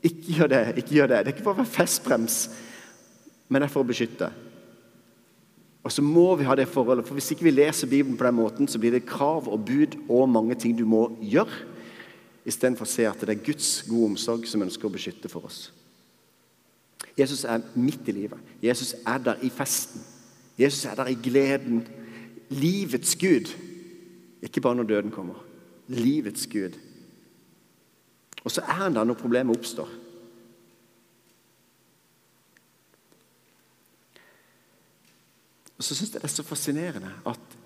Ikke 0.03 0.39
gjør 0.39 0.49
det, 0.51 0.63
ikke 0.81 0.97
gjør 0.97 1.11
det. 1.11 1.19
Det 1.19 1.31
er 1.31 1.35
ikke 1.35 1.45
for 1.45 1.53
å 1.53 1.61
være 1.61 1.75
festbrems, 1.75 2.37
men 3.47 3.61
det 3.61 3.69
er 3.69 3.73
for 3.73 3.85
å 3.85 3.87
beskytte. 3.91 4.31
Og 5.83 5.91
så 5.91 6.03
må 6.03 6.25
vi 6.39 6.47
ha 6.47 6.55
det 6.55 6.69
forholdet, 6.71 7.05
for 7.05 7.19
Hvis 7.19 7.31
ikke 7.35 7.47
vi 7.49 7.55
leser 7.55 7.87
Bibelen 7.91 8.17
på 8.17 8.25
den 8.25 8.35
måten, 8.39 8.67
så 8.67 8.79
blir 8.79 8.91
det 8.95 9.05
krav 9.05 9.47
og 9.51 9.65
bud 9.67 9.97
og 10.09 10.29
mange 10.29 10.55
ting 10.55 10.75
du 10.77 10.85
må 10.87 11.09
gjøre, 11.21 11.51
istedenfor 12.45 12.87
å 12.87 12.91
se 12.91 13.05
at 13.07 13.19
det 13.23 13.35
er 13.35 13.45
Guds 13.45 13.83
gode 13.87 14.13
omsorg 14.13 14.47
som 14.47 14.63
ønsker 14.63 14.87
å 14.87 14.91
beskytte 14.91 15.31
for 15.31 15.47
oss. 15.47 15.69
Jesus 17.19 17.43
er 17.45 17.61
midt 17.75 18.07
i 18.09 18.15
livet. 18.15 18.39
Jesus 18.63 18.95
er 19.05 19.21
der 19.23 19.43
i 19.43 19.51
festen. 19.53 20.01
Jesus 20.59 20.85
er 20.89 20.97
der 20.97 21.11
i 21.11 21.19
gleden. 21.19 21.83
Livets 22.49 23.15
Gud. 23.19 23.51
Ikke 24.43 24.61
bare 24.61 24.75
når 24.75 24.89
døden 24.89 25.11
kommer. 25.11 25.39
Livets 25.87 26.47
Gud. 26.51 26.75
Og 28.43 28.51
så 28.51 28.61
er 28.61 28.83
han 28.83 28.95
der 28.95 29.07
når 29.07 29.19
problemet 29.19 29.57
oppstår. 29.57 29.89
Og 35.77 35.83
så 35.83 35.95
syns 35.95 36.13
jeg 36.13 36.21
det 36.21 36.29
er 36.29 36.31
så 36.31 36.45
fascinerende 36.47 37.11
at 37.27 37.59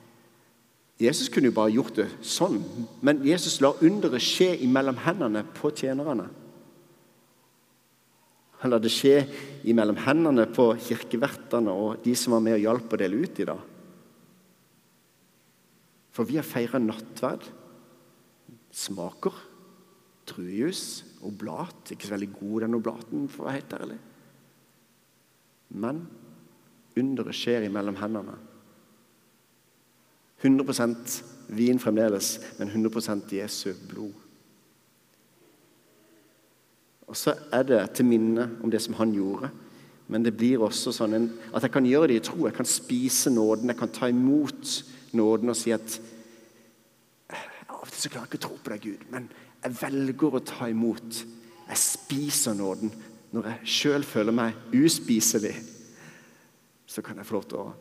Jesus 0.97 1.29
kunne 1.29 1.51
jo 1.51 1.53
bare 1.53 1.73
gjort 1.75 1.99
det 1.99 2.07
sånn, 2.25 2.57
men 3.05 3.19
Jesus 3.25 3.59
lar 3.61 3.77
underet 3.85 4.23
skje 4.25 4.55
imellom 4.65 4.97
hendene 5.03 5.43
på 5.59 5.69
tjenerne. 5.69 6.25
Han 8.63 8.73
lar 8.73 8.81
det 8.81 8.89
skje 8.89 9.19
imellom 9.69 9.99
hendene 10.01 10.47
på 10.49 10.71
kirkevertene 10.81 11.69
og 11.69 12.01
de 12.05 12.15
som 12.17 12.33
var 12.33 12.41
med 12.47 12.57
og 12.57 12.63
hjalp 12.63 12.95
å 12.95 12.99
dele 13.03 13.21
ut 13.21 13.43
i 13.43 13.45
dag. 13.45 13.61
For 16.17 16.25
vi 16.25 16.39
har 16.39 16.45
feira 16.47 16.81
nattverd. 16.81 17.45
Smaker. 18.73 19.35
Truejus. 20.25 21.05
Oblat. 21.21 21.93
Ikke 21.93 22.09
så 22.09 22.15
veldig 22.15 22.31
god 22.39 22.63
den 22.65 22.77
oblaten, 22.79 23.27
for 23.29 23.45
å 23.45 23.51
være 23.51 23.59
helt 23.59 23.75
ærlig. 23.77 23.99
Men 25.77 26.07
Underet 26.97 27.37
skjer 27.37 27.67
imellom 27.67 27.97
hendene. 27.99 28.37
100% 30.41 31.19
vin 31.57 31.77
fremdeles, 31.81 32.37
men 32.57 32.71
100% 32.73 33.33
Jesu 33.37 33.71
blod. 33.89 34.15
Og 37.07 37.15
så 37.15 37.33
er 37.53 37.63
det 37.63 37.79
til 37.95 38.09
minne 38.09 38.49
om 38.63 38.71
det 38.71 38.81
som 38.83 38.97
han 38.99 39.13
gjorde. 39.15 39.49
Men 40.07 40.23
det 40.23 40.35
blir 40.39 40.63
også 40.63 40.91
sånn 40.95 41.15
at 41.53 41.63
jeg 41.63 41.71
kan 41.73 41.87
gjøre 41.87 42.11
det 42.11 42.19
i 42.19 42.25
tro. 42.25 42.45
Jeg 42.47 42.55
kan 42.55 42.67
spise 42.67 43.31
nåden, 43.33 43.71
jeg 43.71 43.79
kan 43.79 43.93
ta 43.93 44.09
imot 44.11 44.73
nåden 45.15 45.53
og 45.53 45.59
si 45.59 45.73
at 45.75 45.99
Av 47.67 47.83
og 47.83 47.89
til 47.91 48.01
så 48.01 48.09
klarer 48.09 48.25
jeg 48.25 48.31
ikke 48.31 48.39
å 48.39 48.45
tro 48.47 48.57
på 48.63 48.71
deg, 48.71 48.85
Gud, 48.85 49.01
men 49.11 49.25
jeg 49.61 49.75
velger 49.81 50.37
å 50.37 50.39
ta 50.47 50.69
imot. 50.71 51.17
Jeg 51.67 51.79
spiser 51.81 52.55
nåden 52.57 52.93
når 53.35 53.49
jeg 53.51 53.73
sjøl 53.73 54.05
føler 54.07 54.35
meg 54.35 54.75
uspiselig 54.75 55.51
så 56.87 57.01
kan 57.01 57.17
jeg 57.17 57.27
få 57.27 57.35
lov 57.35 57.47
til 57.51 57.59
å 57.59 57.73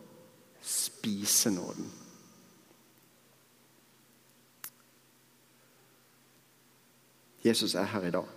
spise 0.66 1.52
nåden. 1.54 1.86
Jesus 7.46 7.76
er 7.78 7.86
her 7.92 8.08
i 8.08 8.10
dag. 8.10 8.35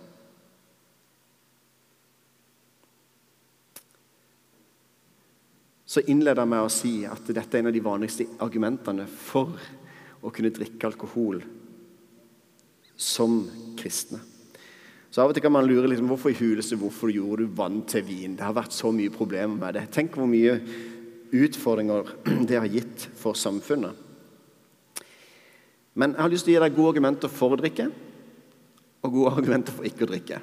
Så 5.90 6.04
innleder 6.06 6.44
jeg 6.44 6.52
med 6.52 6.62
å 6.62 6.70
si 6.70 6.92
at 7.08 7.32
dette 7.34 7.56
er 7.56 7.64
en 7.64 7.70
av 7.72 7.74
de 7.74 7.82
vanligste 7.82 8.28
argumentene 8.44 9.08
for 9.10 9.56
å 10.22 10.30
kunne 10.30 10.52
drikke 10.54 10.86
alkohol 10.86 11.40
som 12.94 13.40
kristne. 13.80 14.20
Så 15.10 15.24
av 15.24 15.32
og 15.32 15.34
til 15.34 15.42
kan 15.42 15.50
man 15.56 15.66
lure 15.66 15.88
liksom, 15.90 16.06
hvorfor 16.06 16.30
i 16.30 16.38
huleste, 16.38 16.78
hvorfor 16.78 17.10
gjorde 17.10 17.42
du 17.42 17.56
vann 17.58 17.80
til 17.90 18.04
vin. 18.06 18.36
Det 18.38 18.46
har 18.46 18.54
vært 18.54 18.76
så 18.76 18.92
mye 18.94 19.10
problemer 19.10 19.56
med 19.56 19.74
det. 19.74 19.88
Tenk 19.90 20.14
hvor 20.14 20.30
mye 20.30 20.54
utfordringer 21.34 22.14
det 22.48 22.60
har 22.60 22.70
gitt 22.70 23.08
for 23.18 23.34
samfunnet. 23.34 24.06
Men 25.98 26.14
jeg 26.14 26.22
har 26.22 26.30
lyst 26.30 26.46
til 26.46 26.54
å 26.54 26.54
gi 26.54 26.62
deg 26.68 26.76
gode 26.76 26.94
argumenter 26.94 27.34
for 27.34 27.56
å 27.56 27.58
drikke, 27.58 27.88
og 29.02 29.16
gode 29.16 29.34
argumenter 29.40 29.74
for 29.74 29.88
ikke 29.88 30.06
å 30.06 30.12
drikke. 30.12 30.38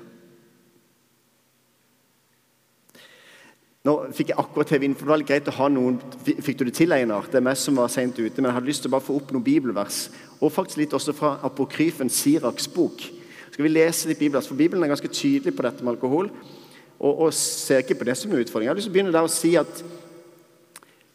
Nå 3.88 3.94
fikk 4.12 4.34
jeg 4.34 4.40
akkurat 4.42 4.68
TV 4.68 4.84
inn, 4.84 4.96
for 4.98 5.08
det 5.08 5.14
var 5.14 5.22
litt 5.22 5.30
greit 5.30 5.48
å 5.48 5.56
ha 5.62 5.68
noen 5.72 6.00
Fikk 6.26 6.60
du 6.60 6.66
det 6.68 6.74
til, 6.76 6.92
Einar? 6.92 7.30
Det 7.32 7.40
er 7.40 7.46
meg 7.46 7.60
som 7.60 7.78
var 7.80 7.92
sent 7.94 8.18
ute, 8.20 8.42
men 8.42 8.50
jeg 8.50 8.58
hadde 8.58 8.68
lyst 8.68 8.84
til 8.84 8.92
å 8.92 8.96
bare 8.98 9.06
få 9.06 9.16
opp 9.16 9.32
noen 9.32 9.46
bibelvers. 9.46 10.08
Og 10.42 10.52
faktisk 10.52 10.82
litt 10.82 10.96
også 10.98 11.16
fra 11.16 11.38
apokryfen 11.48 12.12
Siraks 12.12 12.68
bok. 12.74 13.06
Skal 13.54 13.64
vi 13.64 13.72
lese 13.72 14.10
litt 14.10 14.20
bibelvers? 14.20 14.50
For 14.50 14.60
Bibelen 14.60 14.84
er 14.84 14.92
ganske 14.92 15.12
tydelig 15.14 15.56
på 15.56 15.64
dette 15.64 15.86
med 15.86 15.94
alkohol. 15.94 16.28
Og, 16.98 17.14
og 17.14 17.32
ser 17.38 17.86
ikke 17.86 18.00
på 18.02 18.10
det 18.10 18.18
som 18.20 18.34
en 18.34 18.42
utfordring. 18.42 18.68
Jeg 18.68 18.74
har 18.74 18.82
lyst 18.82 18.90
til 18.90 18.94
å 18.94 18.98
begynne 18.98 19.16
der 19.16 19.30
å 19.30 19.32
si 19.32 19.54
at 19.60 19.86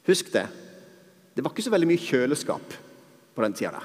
Husk 0.08 0.32
det. 0.34 0.48
Det 1.36 1.44
var 1.44 1.52
ikke 1.52 1.62
så 1.62 1.70
veldig 1.70 1.86
mye 1.92 2.02
kjøleskap 2.02 2.72
på 3.36 3.44
den 3.44 3.52
tida 3.54 3.76
der. 3.76 3.84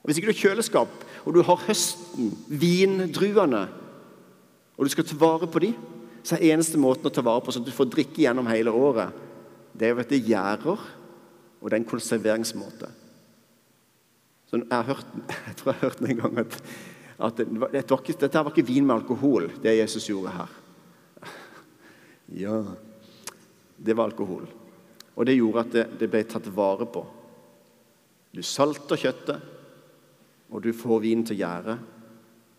Og 0.00 0.08
Hvis 0.08 0.18
ikke 0.18 0.30
du 0.30 0.32
har 0.32 0.40
kjøleskap, 0.40 1.04
og 1.22 1.36
du 1.36 1.38
har 1.46 1.62
høsten, 1.68 2.32
vindruene, 2.48 3.62
og 4.74 4.86
du 4.86 4.90
skal 4.90 5.06
ta 5.06 5.14
vare 5.20 5.46
på 5.50 5.62
dem, 5.62 5.76
så 6.22 6.36
er 6.36 6.52
eneste 6.52 6.80
måten 6.80 7.08
å 7.08 7.12
ta 7.14 7.24
vare 7.24 7.42
på 7.44 7.54
sånn 7.54 7.64
at 7.64 7.70
du 7.70 7.74
får 7.74 7.90
drikke 7.92 8.22
gjennom 8.22 8.48
hele 8.50 8.72
året, 8.74 9.14
det 9.78 9.86
er 9.86 9.94
jo 9.94 10.02
at 10.02 10.12
det 10.12 10.24
gjærer, 10.26 10.86
og 11.58 11.66
det 11.66 11.76
er 11.76 11.80
en 11.82 11.90
konserveringsmåte. 11.90 12.90
Så 14.48 14.60
jeg, 14.62 14.86
hørt, 14.88 15.10
jeg 15.48 15.58
tror 15.58 15.72
jeg 15.72 15.80
har 15.80 15.84
hørt 15.84 16.02
en 16.02 16.22
gang 16.22 16.40
at, 16.44 16.56
at 17.28 17.42
det 17.42 17.60
var, 17.60 17.74
dette, 17.74 18.38
var 18.38 18.52
ikke, 18.52 18.68
vin 18.70 18.86
med 18.86 18.96
alkohol, 18.96 19.50
det 19.62 19.76
Jesus 19.78 20.08
gjorde 20.10 20.34
her. 20.36 20.56
Ja 22.42 22.58
Det 23.78 23.94
var 23.96 24.10
alkohol. 24.10 24.48
Og 25.14 25.26
det 25.26 25.36
gjorde 25.38 25.62
at 25.62 25.70
det, 25.72 25.84
det 26.00 26.08
ble 26.10 26.24
tatt 26.28 26.48
vare 26.54 26.86
på. 26.90 27.04
Du 28.34 28.42
salter 28.44 28.98
kjøttet, 29.00 29.46
og 30.50 30.62
du 30.62 30.72
får 30.76 31.00
vinen 31.04 31.24
til 31.26 31.38
gjære. 31.40 31.78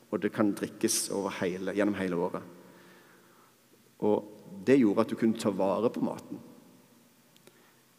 Og 0.09 0.21
det 0.23 0.31
kan 0.33 0.49
drikkes 0.57 1.09
hele, 1.39 1.75
gjennom 1.77 1.97
hele 1.99 2.17
året. 2.17 2.58
Og 4.05 4.61
det 4.65 4.79
gjorde 4.79 5.03
at 5.03 5.11
du 5.11 5.17
kunne 5.19 5.39
ta 5.39 5.51
vare 5.51 5.91
på 5.91 6.03
maten. 6.03 6.39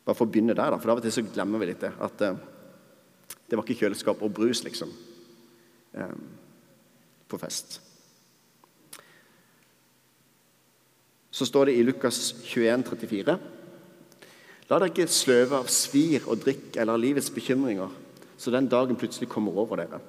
Bare 0.04 0.16
for 0.16 0.26
å 0.26 0.32
begynne 0.32 0.56
der, 0.56 0.72
da, 0.72 0.78
for 0.80 0.92
av 0.92 1.00
og 1.00 1.04
til 1.04 1.14
så 1.14 1.26
glemmer 1.26 1.60
vi 1.60 1.70
litt 1.70 1.84
det. 1.84 1.92
at 2.00 2.24
eh, 2.24 2.40
det 3.50 3.58
var 3.58 3.66
ikke 3.66 3.84
kjøleskap 3.84 4.20
og 4.22 4.32
brus, 4.34 4.62
liksom, 4.64 4.92
eh, 5.94 6.16
på 7.28 7.38
fest. 7.38 7.80
Så 11.30 11.46
står 11.46 11.70
det 11.70 11.76
i 11.78 11.82
Lukas 11.86 12.34
21, 12.44 12.84
34. 12.90 13.36
La 14.70 14.78
dere 14.78 14.90
ikke 14.92 15.06
sløve 15.10 15.58
av 15.58 15.70
svir 15.72 16.26
og 16.30 16.42
drikk 16.44 16.76
eller 16.76 16.94
av 16.94 17.02
livets 17.02 17.30
bekymringer, 17.34 17.90
så 18.38 18.52
den 18.54 18.68
dagen 18.70 18.98
plutselig 18.98 19.28
kommer 19.30 19.56
over 19.58 19.82
dere. 19.82 20.00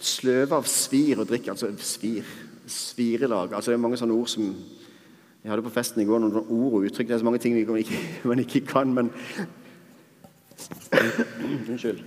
Sløve 0.00 0.56
av 0.56 0.68
svir 0.70 1.20
og 1.20 1.28
drikk, 1.28 1.50
altså 1.52 1.68
svir, 1.82 2.24
svirelag 2.68 3.54
altså 3.54 3.72
Det 3.72 3.78
er 3.78 3.82
mange 3.82 3.98
sånne 4.00 4.16
ord 4.16 4.30
som 4.30 4.48
Jeg 5.42 5.52
hadde 5.52 5.64
på 5.64 5.72
festen 5.72 6.02
i 6.02 6.06
går 6.08 6.20
noen 6.20 6.34
ord 6.42 6.74
og 6.80 6.84
uttrykk. 6.88 7.08
Det 7.08 7.14
er 7.14 7.20
så 7.22 7.26
mange 7.28 7.40
ting 7.40 7.54
man 7.54 7.78
ikke, 7.80 8.00
man 8.30 8.42
ikke 8.42 8.64
kan. 8.66 8.90
Men 8.94 9.12
Unnskyld. 11.70 12.02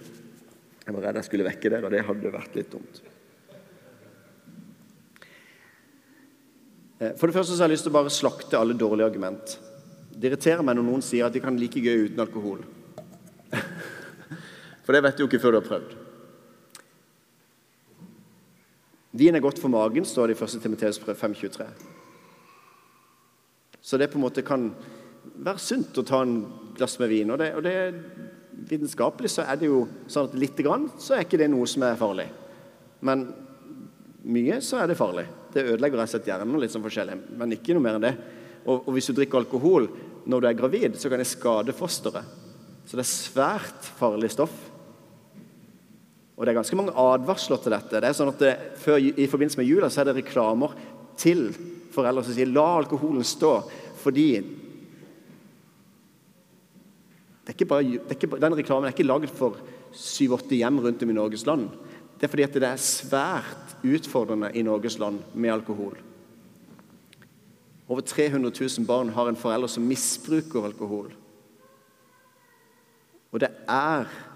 Jeg 0.82 0.96
var 0.96 1.06
redd 1.06 1.20
jeg 1.22 1.28
skulle 1.30 1.48
vekke 1.48 1.70
dere, 1.72 1.88
og 1.88 1.94
det 1.94 2.04
hadde 2.04 2.34
vært 2.34 2.58
litt 2.58 2.72
dumt. 2.74 3.02
Eh, 7.00 7.14
for 7.18 7.30
det 7.30 7.38
første 7.38 7.56
så 7.56 7.64
har 7.64 7.70
jeg 7.70 7.78
lyst 7.78 7.88
til 7.88 7.94
å 7.94 7.98
bare 7.98 8.14
slakte 8.14 8.60
alle 8.60 8.78
dårlige 8.78 9.08
argument. 9.08 9.56
Det 10.12 10.30
irriterer 10.30 10.66
meg 10.66 10.78
når 10.78 10.88
noen 10.90 11.06
sier 11.06 11.30
at 11.30 11.34
de 11.34 11.42
kan 11.42 11.58
like 11.58 11.82
gøy 11.82 12.10
uten 12.10 12.22
alkohol. 12.22 12.66
For 14.86 14.94
det 14.94 15.04
vet 15.06 15.18
du 15.18 15.24
jo 15.24 15.30
ikke 15.30 15.40
før 15.42 15.56
du 15.56 15.62
har 15.62 15.70
prøvd. 15.70 16.01
Vin 19.12 19.36
er 19.36 19.44
godt 19.44 19.60
for 19.60 19.72
magen, 19.72 20.06
står 20.08 20.32
det 20.32 20.38
i 20.38 20.44
1. 20.44 20.62
Timoteus 20.64 21.00
5,23. 21.04 21.68
Så 23.82 23.98
det 23.98 24.12
på 24.12 24.20
en 24.20 24.24
måte 24.24 24.44
kan 24.46 24.70
være 25.42 25.62
sunt 25.62 25.98
å 25.98 26.06
ta 26.08 26.22
en 26.24 26.38
glass 26.78 26.98
med 27.02 27.12
vin. 27.12 27.32
Og 27.34 27.40
det, 27.42 27.50
og 27.58 27.66
det 27.66 27.76
vitenskapelig 28.70 29.34
så 29.34 29.46
er 29.48 29.60
det 29.60 29.70
jo 29.72 29.84
sånn 30.12 30.30
at 30.30 30.38
lite 30.40 30.64
grann 30.66 30.88
så 31.02 31.18
er 31.18 31.26
ikke 31.26 31.40
det 31.42 31.50
noe 31.52 31.68
som 31.70 31.84
er 31.88 32.00
farlig. 32.00 32.28
Men 33.02 33.26
mye 34.22 34.62
så 34.64 34.82
er 34.82 34.92
det 34.92 35.00
farlig. 35.00 35.26
Det 35.52 35.66
ødelegger 35.66 36.00
rett 36.00 36.12
og 36.12 36.16
slett 36.16 36.30
hjernen 36.30 36.62
litt 36.62 36.74
sånn 36.74 36.86
forskjellig, 36.86 37.18
men 37.40 37.58
ikke 37.58 37.76
noe 37.76 37.84
mer 37.84 37.98
enn 37.98 38.06
det. 38.06 38.14
Og, 38.62 38.76
og, 38.86 38.92
hvis 38.96 39.10
du 39.10 39.16
drikker 39.18 39.42
alkohol 39.42 39.90
når 40.30 40.44
du 40.44 40.48
er 40.48 40.58
gravid, 40.58 40.98
så 41.02 41.10
kan 41.10 41.20
det 41.20 41.28
skade 41.28 41.74
fosteret. 41.76 42.38
Så 42.86 42.98
det 42.98 43.04
er 43.04 43.10
svært 43.10 43.88
farlig 43.98 44.30
stoff. 44.34 44.54
Og 46.42 46.48
det 46.48 46.56
er 46.56 46.58
ganske 46.58 46.78
mange 46.80 46.94
advarsler 46.98 47.60
til 47.62 47.76
dette. 47.76 48.00
Det 48.02 48.08
er 48.10 48.16
sånn 48.18 48.32
at 48.32 48.40
det, 48.42 48.52
før, 48.82 48.98
I 48.98 49.28
forbindelse 49.30 49.60
med 49.60 49.68
jula 49.70 49.92
så 49.94 50.02
er 50.02 50.08
det 50.10 50.16
reklamer 50.24 50.74
til 51.22 51.52
foreldre 51.94 52.24
som 52.26 52.34
sier 52.34 52.50
'la 52.50 52.66
alkoholen 52.80 53.22
stå', 53.22 53.70
fordi 54.02 54.42
bare, 57.68 57.84
ikke, 58.10 58.40
Den 58.42 58.58
reklamen 58.58 58.86
er 58.86 58.94
ikke 58.96 59.04
laget 59.04 59.30
for 59.30 59.58
syv-åtte 59.94 60.56
hjem 60.56 60.80
rundt 60.80 61.04
om 61.04 61.10
i 61.10 61.14
Norges 61.14 61.46
land. 61.46 61.70
Det 62.18 62.24
er 62.24 62.28
fordi 62.28 62.44
at 62.44 62.54
det 62.54 62.64
er 62.64 62.76
svært 62.76 63.78
utfordrende 63.84 64.52
i 64.56 64.64
Norges 64.64 64.98
land 64.98 65.20
med 65.36 65.52
alkohol. 65.52 65.98
Over 67.88 68.02
300 68.02 68.52
000 68.80 68.88
barn 68.88 69.10
har 69.10 69.28
en 69.30 69.36
forelder 69.36 69.68
som 69.68 69.84
misbruker 69.84 70.66
alkohol. 70.66 71.12
Og 73.32 73.40
det 73.40 73.50
er 73.68 74.31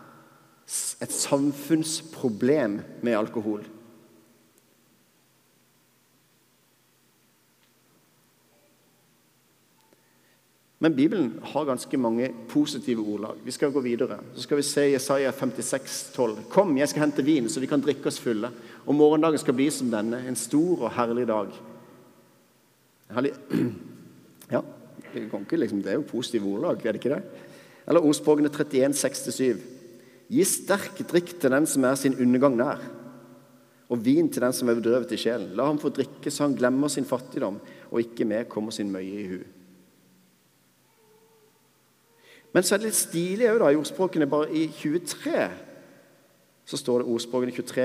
et 1.01 1.11
samfunnsproblem 1.13 2.79
med 3.05 3.17
alkohol. 3.17 3.65
Men 10.85 10.95
Bibelen 10.95 11.39
har 11.41 11.65
ganske 11.65 11.97
mange 11.97 12.27
positive 12.49 13.01
ordlag. 13.01 13.37
Vi 13.43 13.51
skal 13.51 13.71
gå 13.71 13.81
videre. 13.81 14.19
Så 14.35 14.43
skal 14.43 14.57
vi 14.57 14.63
se 14.63 14.81
Jesaja 14.91 15.31
56, 15.31 16.11
12. 16.13 16.35
Kom, 16.49 16.77
jeg 16.77 16.89
skal 16.91 17.07
hente 17.07 17.23
vin, 17.25 17.47
så 17.49 17.59
vi 17.63 17.69
kan 17.71 17.81
drikke 17.81 18.11
oss 18.11 18.19
fulle. 18.19 18.51
Og 18.85 18.95
morgendagen 18.95 19.39
skal 19.41 19.55
bli 19.57 19.69
som 19.73 19.89
denne, 19.89 20.19
en 20.27 20.37
stor 20.37 20.83
og 20.85 20.93
herlig 20.93 21.27
dag. 21.27 21.55
Ja, 24.45 24.59
det, 25.09 25.57
liksom, 25.57 25.79
det 25.81 25.89
er 25.89 25.95
jo 25.97 26.03
positive 26.05 26.45
ordlag, 26.45 26.83
er 26.85 26.93
det 26.93 26.99
ikke 26.99 27.15
det? 27.15 27.47
Eller 27.87 28.05
ordspråkene 28.05 28.51
31, 28.53 28.93
6-7. 28.93 29.74
Gi 30.31 30.45
sterk 30.47 31.01
drikk 31.09 31.35
til 31.39 31.53
den 31.53 31.67
som 31.69 31.85
er 31.85 31.97
sin 31.99 32.17
undergang 32.21 32.55
nær, 32.57 32.81
og 33.85 34.01
vin 34.01 34.29
til 34.31 34.41
den 34.41 34.55
som 34.55 34.69
er 34.69 34.79
bedrøvet 34.79 35.13
i 35.13 35.19
sjelen. 35.21 35.53
La 35.57 35.67
ham 35.67 35.77
få 35.81 35.91
drikke 35.93 36.31
så 36.33 36.47
han 36.47 36.55
glemmer 36.57 36.89
sin 36.89 37.05
fattigdom, 37.05 37.59
og 37.91 38.01
ikke 38.01 38.25
mer 38.25 38.47
kommer 38.49 38.73
sin 38.73 38.89
møye 38.93 39.21
i 39.21 39.27
hu. 39.29 39.37
Men 42.55 42.63
så 42.63 42.75
er 42.75 42.81
det 42.81 42.89
litt 42.89 42.97
stilig 42.97 43.51
òg, 43.51 43.67
i 43.67 43.77
ordspråkene 43.77 44.29
bare 44.31 44.49
i 44.55 44.65
23 44.71 45.47
så 46.65 46.79
står 46.81 47.03
det 47.03 47.11
ordspråkene 47.13 47.53
23, 47.53 47.83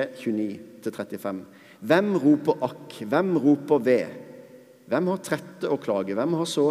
29-35. 0.81 1.40
Hvem 1.85 2.14
roper 2.22 2.62
akk? 2.64 2.94
Hvem 3.12 3.35
roper 3.44 3.83
ved? 3.85 4.14
Hvem 4.88 5.11
har 5.12 5.20
trette 5.24 5.68
og 5.68 5.83
klage? 5.85 6.16
Hvem 6.16 6.37
har, 6.38 6.48
så, 6.48 6.64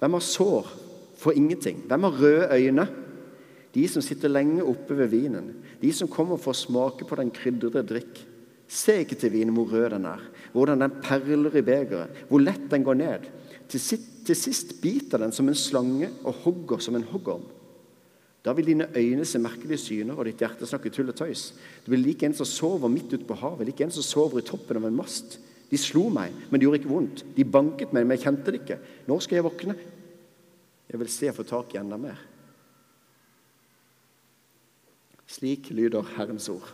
hvem 0.00 0.16
har 0.16 0.24
sår 0.24 0.70
for 1.20 1.36
ingenting? 1.36 1.84
Hvem 1.86 2.08
har 2.08 2.16
røde 2.22 2.48
øyne? 2.56 2.86
De 3.72 3.86
som 3.88 4.04
sitter 4.04 4.32
lenge 4.32 4.64
oppe 4.64 4.96
ved 4.98 5.08
vinen. 5.12 5.48
De 5.80 5.92
som 5.96 6.10
kommer 6.10 6.40
for 6.40 6.52
å 6.52 6.58
smake 6.58 7.06
på 7.08 7.16
den 7.18 7.32
krydrede 7.32 7.84
drikk. 7.88 8.20
Se 8.72 8.98
ikke 9.02 9.18
til 9.20 9.32
vinen 9.34 9.56
hvor 9.56 9.68
rød 9.72 9.90
den 9.92 10.06
er, 10.08 10.20
hvordan 10.54 10.80
den 10.80 10.94
perler 11.04 11.58
i 11.60 11.64
begeret, 11.64 12.22
hvor 12.28 12.40
lett 12.40 12.70
den 12.72 12.84
går 12.86 12.96
ned. 12.96 13.26
Til, 13.68 13.80
sist, 13.80 14.06
til 14.24 14.36
sist 14.36 14.78
biter 14.80 15.20
den 15.20 15.34
som 15.34 15.48
en 15.48 15.58
slange 15.58 16.08
og 16.22 16.38
hogger 16.44 16.80
som 16.80 16.96
en 16.96 17.04
hoggorm. 17.10 17.44
Da 18.42 18.54
vil 18.56 18.66
dine 18.72 18.88
øyne 18.96 19.24
se 19.28 19.38
merkelige 19.38 19.78
syner, 19.78 20.16
og 20.18 20.26
ditt 20.26 20.40
hjerte 20.42 20.66
snakke 20.66 20.90
tull 20.90 21.12
og 21.12 21.18
tøys. 21.20 21.52
Du 21.84 21.92
blir 21.92 22.02
like 22.02 22.26
en 22.26 22.34
som 22.34 22.48
sover 22.48 22.90
midt 22.90 23.12
ute 23.12 23.28
på 23.28 23.36
havet, 23.38 23.68
like 23.68 23.84
en 23.84 23.94
som 23.94 24.02
sover 24.02 24.40
i 24.40 24.46
toppen 24.46 24.80
av 24.80 24.88
en 24.88 24.98
mast. 24.98 25.38
De 25.70 25.78
slo 25.78 26.08
meg, 26.12 26.34
men 26.50 26.58
det 26.58 26.66
gjorde 26.66 26.80
ikke 26.82 26.90
vondt. 26.90 27.22
De 27.36 27.46
banket 27.48 27.94
meg, 27.94 28.04
men 28.04 28.18
jeg 28.18 28.26
kjente 28.26 28.52
det 28.52 28.64
ikke. 28.64 28.80
Når 29.06 29.22
skal 29.24 29.38
jeg 29.38 29.46
våkne? 29.46 29.76
Jeg 30.90 31.00
vil 31.00 31.12
se 31.12 31.30
og 31.30 31.38
få 31.38 31.46
tak 31.48 31.76
i 31.76 31.80
enda 31.80 32.00
mer. 32.00 32.18
Slik 35.32 35.70
lyder 35.72 36.04
Herrens 36.16 36.48
ord. 36.52 36.68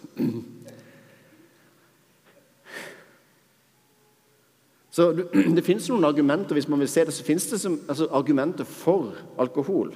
Så 4.91 5.13
Det 5.55 5.63
finnes 5.63 5.87
noen 5.93 6.09
argumenter 6.09 6.59
hvis 6.59 6.67
man 6.67 6.81
vil 6.83 6.91
se 6.91 7.05
det, 7.07 7.15
så 7.15 7.27
finnes 7.27 7.47
det 7.47 7.61
som, 7.63 7.77
altså, 7.87 8.09
argumenter 8.11 8.67
for 8.67 9.15
alkohol. 9.39 9.93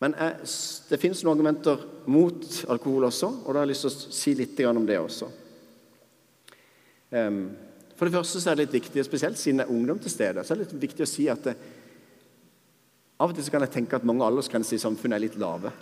Men 0.00 0.16
jeg, 0.18 0.50
det 0.90 1.00
finnes 1.00 1.22
noen 1.24 1.32
argumenter 1.32 1.80
mot 2.12 2.44
alkohol 2.72 3.08
også, 3.08 3.32
og 3.44 3.48
da 3.48 3.60
har 3.60 3.66
jeg 3.66 3.72
lyst 3.72 3.86
til 3.86 3.92
å 3.92 4.20
si 4.20 4.36
litt 4.36 4.60
om 4.68 4.86
det 4.88 5.00
også. 5.00 5.28
Um, 7.10 7.42
for 7.96 8.08
det 8.08 8.14
første 8.14 8.40
så 8.40 8.52
er 8.52 8.56
det 8.56 8.66
litt 8.68 8.78
viktig, 8.82 9.04
spesielt 9.04 9.40
siden 9.40 9.60
det 9.60 9.66
er 9.68 9.74
ungdom 9.74 9.98
til 10.00 10.12
stede, 10.12 10.44
så 10.44 10.54
er 10.54 10.60
det 10.60 10.68
litt 10.68 10.84
viktig 10.88 11.04
å 11.04 11.08
si 11.08 11.26
at 11.32 11.44
det, 11.48 11.56
av 13.20 13.30
og 13.30 13.36
til 13.36 13.44
så 13.44 13.52
kan 13.52 13.64
jeg 13.66 13.74
tenke 13.74 13.98
at 13.98 14.06
mange 14.08 14.24
aldersgrenser 14.24 14.78
i 14.78 14.82
samfunnet 14.82 15.18
er 15.18 15.24
litt 15.26 15.38
lave. 15.40 15.72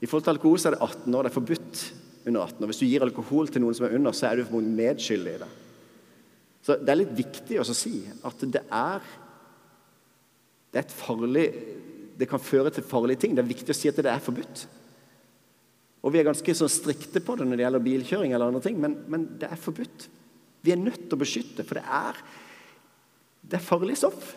I 0.00 0.08
forhold 0.08 0.26
til 0.26 0.34
alkohol 0.34 0.58
så 0.58 0.70
er 0.70 0.76
det 0.76 0.82
18 0.82 1.14
år. 1.14 1.26
Det 1.26 1.30
er 1.30 1.36
forbudt 1.36 1.82
under 2.26 2.40
18. 2.42 2.64
år. 2.64 2.70
Hvis 2.72 2.80
du 2.80 2.86
gir 2.88 3.04
alkohol 3.06 3.50
til 3.52 3.62
noen 3.62 3.76
som 3.76 3.86
er 3.86 3.94
under, 3.98 4.16
så 4.16 4.30
er 4.30 4.40
du 4.40 4.56
medskyldig 4.56 5.36
i 5.36 5.42
det. 5.44 5.50
Så 6.66 6.76
Det 6.80 6.92
er 6.92 7.00
litt 7.00 7.14
viktig 7.16 7.60
å 7.60 7.66
si 7.68 7.94
at 8.08 8.42
det 8.52 8.64
er, 8.66 9.06
det 10.70 10.82
er 10.82 10.84
et 10.84 10.92
farlig 10.92 11.46
Det 12.20 12.28
kan 12.28 12.42
føre 12.42 12.68
til 12.68 12.84
farlige 12.84 13.22
ting. 13.22 13.32
Det 13.32 13.40
er 13.40 13.48
viktig 13.48 13.72
å 13.72 13.78
si 13.78 13.88
at 13.88 13.96
det 13.96 14.10
er 14.10 14.20
forbudt. 14.20 14.66
Og 16.02 16.12
Vi 16.12 16.18
er 16.20 16.26
ganske 16.28 16.54
sånn 16.56 16.68
strikte 16.68 17.22
på 17.24 17.36
det 17.36 17.46
når 17.46 17.56
det 17.56 17.64
gjelder 17.64 17.84
bilkjøring, 17.86 18.34
eller 18.34 18.50
andre 18.50 18.60
ting, 18.64 18.76
men, 18.80 18.98
men 19.08 19.24
det 19.40 19.48
er 19.48 19.60
forbudt. 19.60 20.08
Vi 20.60 20.72
er 20.72 20.80
nødt 20.80 21.06
til 21.06 21.16
å 21.16 21.20
beskytte, 21.20 21.64
for 21.64 21.80
det 21.80 21.84
er, 21.84 22.20
det 23.40 23.56
er 23.56 23.64
farlig 23.64 23.96
stoff. 24.00 24.34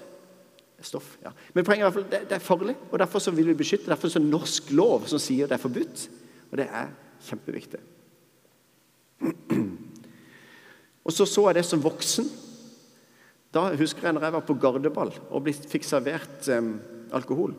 Stoff, 0.84 1.16
ja. 1.24 1.32
Men 1.56 1.66
poenget 1.66 1.86
er 1.86 1.88
i 1.88 1.92
hvert 1.92 2.00
fall, 2.02 2.12
det, 2.12 2.22
det 2.30 2.36
er 2.36 2.44
farlig, 2.44 2.76
og 2.92 3.00
derfor 3.00 3.24
så 3.24 3.32
vil 3.32 3.48
vi 3.52 3.60
beskytte. 3.62 3.88
Derfor 3.92 4.12
er 4.12 4.20
det 4.20 4.32
norsk 4.34 4.72
lov 4.76 5.08
som 5.08 5.22
sier 5.22 5.48
det 5.48 5.56
er 5.56 5.64
forbudt. 5.64 6.08
Og 6.52 6.60
det 6.60 6.68
er 6.68 6.92
Kjempeviktig. 7.24 7.80
Og 11.08 11.14
så 11.16 11.26
så 11.28 11.46
jeg 11.50 11.56
det 11.60 11.66
som 11.68 11.84
voksen. 11.84 12.28
Da 13.54 13.68
husker 13.78 14.08
jeg 14.08 14.16
når 14.16 14.26
jeg 14.28 14.36
var 14.36 14.46
på 14.48 14.58
gardeball 14.60 15.12
og 15.30 15.50
fikk 15.70 15.86
servert 15.86 16.48
um, 16.56 16.74
alkohol. 17.14 17.54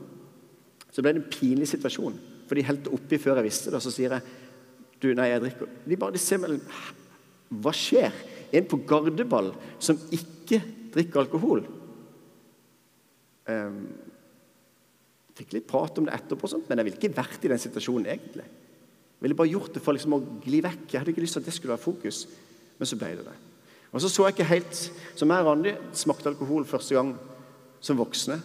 Så 0.91 1.03
ble 1.03 1.15
det 1.15 1.23
en 1.23 1.31
pinlig 1.31 1.69
situasjon, 1.71 2.17
for 2.49 2.59
de 2.59 2.67
helte 2.67 2.93
oppi 2.95 3.19
før 3.21 3.39
jeg 3.41 3.49
visste 3.49 3.71
det. 3.71 3.79
Og 3.79 3.85
så 3.85 3.93
sier 3.95 4.17
jeg 4.17 4.23
du, 5.03 5.11
nei, 5.17 5.31
jeg 5.31 5.43
drikker. 5.43 5.71
De 5.85 5.99
bare 6.01 6.17
de 6.17 6.23
ser 6.23 6.41
mellom 6.43 6.61
Hva 7.63 7.73
skjer? 7.77 8.15
En 8.55 8.69
på 8.71 8.79
gardeball 8.89 9.53
som 9.83 9.99
ikke 10.15 10.61
drikker 10.95 11.25
alkohol. 11.25 11.65
Um, 13.49 13.81
fikk 15.35 15.57
litt 15.57 15.67
prat 15.69 15.99
om 15.99 16.07
det 16.07 16.15
etterpå, 16.15 16.49
men 16.69 16.81
jeg 16.81 16.87
ville 16.89 17.01
ikke 17.01 17.17
vært 17.17 17.45
i 17.45 17.51
den 17.51 17.61
situasjonen 17.61 18.07
egentlig. 18.13 18.47
Jeg 18.47 19.27
ville 19.27 19.39
bare 19.39 19.53
gjort 19.53 19.75
det 19.75 19.83
for 19.83 19.97
liksom 19.97 20.17
å 20.17 20.23
gli 20.45 20.61
vekk. 20.65 20.87
Jeg 20.91 21.01
hadde 21.01 21.15
ikke 21.15 21.25
lyst 21.25 21.39
til 21.39 21.45
at 21.45 21.49
det 21.49 21.57
skulle 21.57 21.75
være 21.75 21.85
fokus. 21.85 22.25
Men 22.79 22.91
så 22.91 22.99
ble 23.01 23.13
det 23.19 23.27
det. 23.27 23.37
Og 23.95 24.03
så 24.03 24.11
så 24.11 24.25
jeg 24.27 24.35
ikke 24.35 24.49
helt 24.49 24.79
Som 25.15 25.31
jeg 25.31 25.45
og 25.45 25.47
Randi 25.47 25.73
smakte 25.95 26.33
alkohol 26.33 26.67
første 26.67 26.97
gang 26.97 27.15
som 27.85 27.99
voksne. 28.01 28.41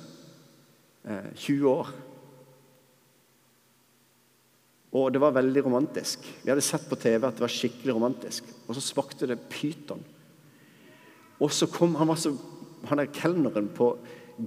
Eh, 1.10 1.32
20 1.36 1.70
år. 1.72 1.90
Og 5.00 5.12
det 5.14 5.22
var 5.22 5.36
veldig 5.36 5.64
romantisk. 5.66 6.26
Vi 6.44 6.50
hadde 6.50 6.66
sett 6.66 6.88
på 6.90 6.98
TV 6.98 7.28
at 7.28 7.38
det 7.38 7.46
var 7.46 7.54
skikkelig 7.54 7.96
romantisk. 7.96 8.48
Og 8.68 8.78
så 8.78 8.84
smakte 8.84 9.30
det 9.30 9.40
pyton. 9.52 10.02
Og 11.40 11.54
så 11.56 11.70
kom 11.72 11.96
han 11.96 12.10
var 12.10 12.20
så, 12.20 12.34
han 12.90 13.00
er 13.00 13.14
kelneren 13.14 13.70
på 13.76 13.94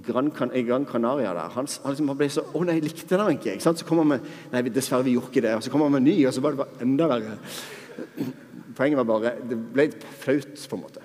Gran, 0.01 0.31
i 0.55 0.61
Gran 0.61 0.85
Canaria 0.85 1.33
der. 1.33 1.49
Han, 1.53 1.67
han, 1.83 1.91
liksom, 1.91 2.17
ble 2.17 2.29
så 2.29 2.41
'Å 2.41 2.63
nei, 2.65 2.79
likte 2.79 3.17
den 3.17 3.37
ikke.' 3.37 3.53
ikke 3.53 3.63
sant? 3.63 3.79
Så 3.79 3.85
kommer 3.85 4.03
han 4.03 4.07
med 4.07 4.21
'Nei, 4.51 4.61
dessverre, 4.69 5.03
vi 5.03 5.13
gjorde 5.13 5.29
ikke 5.29 5.41
det.' 5.41 5.55
Og 5.55 5.63
så 5.63 5.71
kommer 5.71 5.85
han 5.85 5.91
med 5.91 6.01
ny, 6.01 6.25
og 6.25 6.33
så 6.33 6.41
var 6.41 6.49
det 6.49 6.57
bare 6.57 6.81
enda 6.81 7.07
verre. 7.07 7.37
Poenget 8.75 8.97
var 8.97 9.03
bare 9.03 9.35
Det 9.49 9.57
ble 9.73 9.91
flaut, 9.91 10.67
på 10.69 10.75
en 10.75 10.81
måte. 10.81 11.01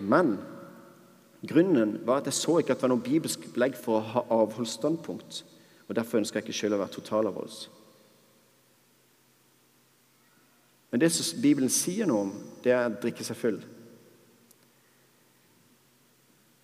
Men 0.00 0.38
grunnen 1.48 2.00
var 2.04 2.16
at 2.16 2.24
jeg 2.24 2.34
så 2.34 2.58
ikke 2.58 2.72
at 2.72 2.76
det 2.76 2.82
var 2.82 2.96
noe 2.96 3.04
bibelsk 3.04 3.40
belegg 3.54 3.76
for 3.76 3.98
å 3.98 4.04
ha 4.04 4.22
avholdsstandpunkt 4.30 5.44
Og 5.88 5.94
Derfor 5.94 6.18
ønsker 6.18 6.40
jeg 6.40 6.48
ikke 6.48 6.58
selv 6.58 6.74
å 6.74 6.78
være 6.78 6.92
totalavholds. 6.98 7.70
Men 10.90 11.00
det 11.00 11.12
som 11.12 11.40
Bibelen 11.42 11.70
sier 11.70 12.06
noe 12.06 12.20
om, 12.20 12.32
det 12.64 12.72
er 12.72 12.88
å 12.88 13.00
drikke 13.02 13.24
seg 13.24 13.36
full. 13.36 13.58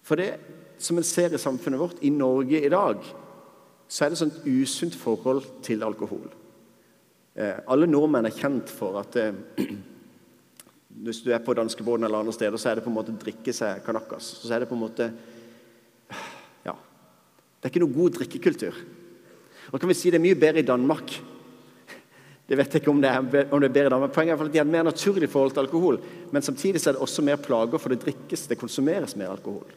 For 0.03 0.19
det 0.19 0.41
som 0.83 0.99
en 0.99 1.07
ser 1.07 1.35
i 1.35 1.41
samfunnet 1.41 1.81
vårt, 1.81 2.01
i 2.03 2.11
Norge 2.11 2.61
i 2.61 2.71
dag, 2.73 3.03
så 3.93 4.05
er 4.05 4.13
det 4.13 4.21
sånn 4.21 4.33
et 4.33 4.47
usunt 4.49 4.97
forhold 4.97 5.47
til 5.65 5.85
alkohol. 5.85 6.31
Eh, 7.33 7.59
alle 7.73 7.89
nordmenn 7.89 8.29
er 8.29 8.37
kjent 8.37 8.71
for 8.73 8.99
at 9.01 9.17
eh, 9.21 9.37
hvis 11.05 11.23
du 11.25 11.31
er 11.33 11.43
på 11.45 11.55
danskebåten 11.57 12.05
eller 12.05 12.21
andre 12.21 12.35
steder, 12.37 12.61
så 12.61 12.71
er 12.71 12.79
det 12.79 12.87
på 12.87 12.93
en 12.93 12.99
måte 12.99 13.17
drikke 13.17 13.55
seg 13.57 13.85
kanakkas. 13.87 14.35
Så 14.43 14.53
er 14.53 14.65
det 14.65 14.71
på 14.71 14.77
en 14.77 14.85
måte 14.85 15.11
Ja. 16.69 16.75
Det 16.75 17.69
er 17.69 17.73
ikke 17.73 17.85
noe 17.85 17.97
god 17.97 18.19
drikkekultur. 18.19 18.81
Og 19.73 19.81
kan 19.81 19.89
vi 19.89 19.97
si 19.97 20.13
det 20.13 20.21
er 20.21 20.27
mye 20.27 20.41
bedre 20.41 20.61
i 20.61 20.69
Danmark. 20.69 21.15
Det 22.49 22.59
vet 22.59 22.75
jeg 22.75 22.83
ikke 22.83 22.91
om 22.91 22.99
det 23.01 23.09
er, 23.09 23.47
om 23.55 23.61
det 23.63 23.69
er 23.69 23.73
bedre 23.73 23.89
i 23.89 23.93
Danmark. 23.95 24.13
Poenget 24.13 24.35
er 24.35 24.45
at 24.45 24.53
de 24.53 24.59
har 24.61 24.67
et 24.67 24.73
mer 24.73 24.85
naturlig 24.85 25.29
forhold 25.31 25.55
til 25.55 25.63
alkohol. 25.63 26.01
Men 26.35 26.45
samtidig 26.45 26.83
er 26.83 26.97
det 26.97 27.05
også 27.05 27.23
mer 27.25 27.39
plager, 27.41 27.81
for 27.81 27.89
det 27.89 28.03
drikkes, 28.03 28.49
det 28.51 28.59
konsumeres 28.61 29.15
mer 29.17 29.31
alkohol. 29.33 29.71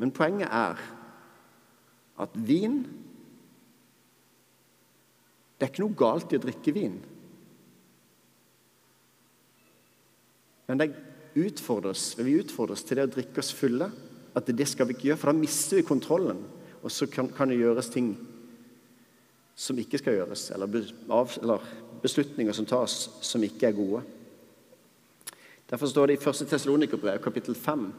Men 0.00 0.12
poenget 0.16 0.48
er 0.48 0.80
at 2.20 2.36
vin 2.36 2.82
det 5.60 5.66
er 5.66 5.72
ikke 5.74 5.82
noe 5.84 5.98
galt 6.00 6.30
i 6.32 6.38
å 6.38 6.40
drikke 6.40 6.72
vin. 6.72 6.94
Men 10.70 10.80
det 10.80 10.86
utfordres, 11.36 12.14
vi 12.16 12.38
utfordres 12.40 12.80
til 12.88 12.96
det 12.96 13.04
å 13.04 13.10
drikke 13.12 13.42
oss 13.42 13.52
fulle. 13.52 13.90
At 14.32 14.48
det 14.48 14.66
skal 14.70 14.88
vi 14.88 14.96
ikke 14.96 15.10
gjøre, 15.10 15.20
for 15.20 15.32
da 15.32 15.36
mister 15.36 15.76
vi 15.76 15.84
kontrollen. 15.84 16.40
Og 16.80 16.88
så 16.94 17.04
kan, 17.12 17.28
kan 17.36 17.52
det 17.52 17.58
gjøres 17.60 17.92
ting 17.92 18.14
som 19.52 19.76
ikke 19.82 20.00
skal 20.00 20.16
gjøres, 20.16 20.46
eller, 20.56 20.88
av, 21.12 21.36
eller, 21.42 21.66
beslutninger 22.00 22.56
som 22.56 22.64
tas 22.64 22.94
som 23.20 23.42
ikke 23.44 23.68
er 23.68 23.76
gode. 23.76 24.00
Derfor 25.68 25.90
står 25.92 26.08
det 26.08 26.16
i 26.16 26.22
1. 26.22 26.46
Tessalonikerbrev, 26.48 27.20
kapittel 27.20 27.58
5 27.58 27.90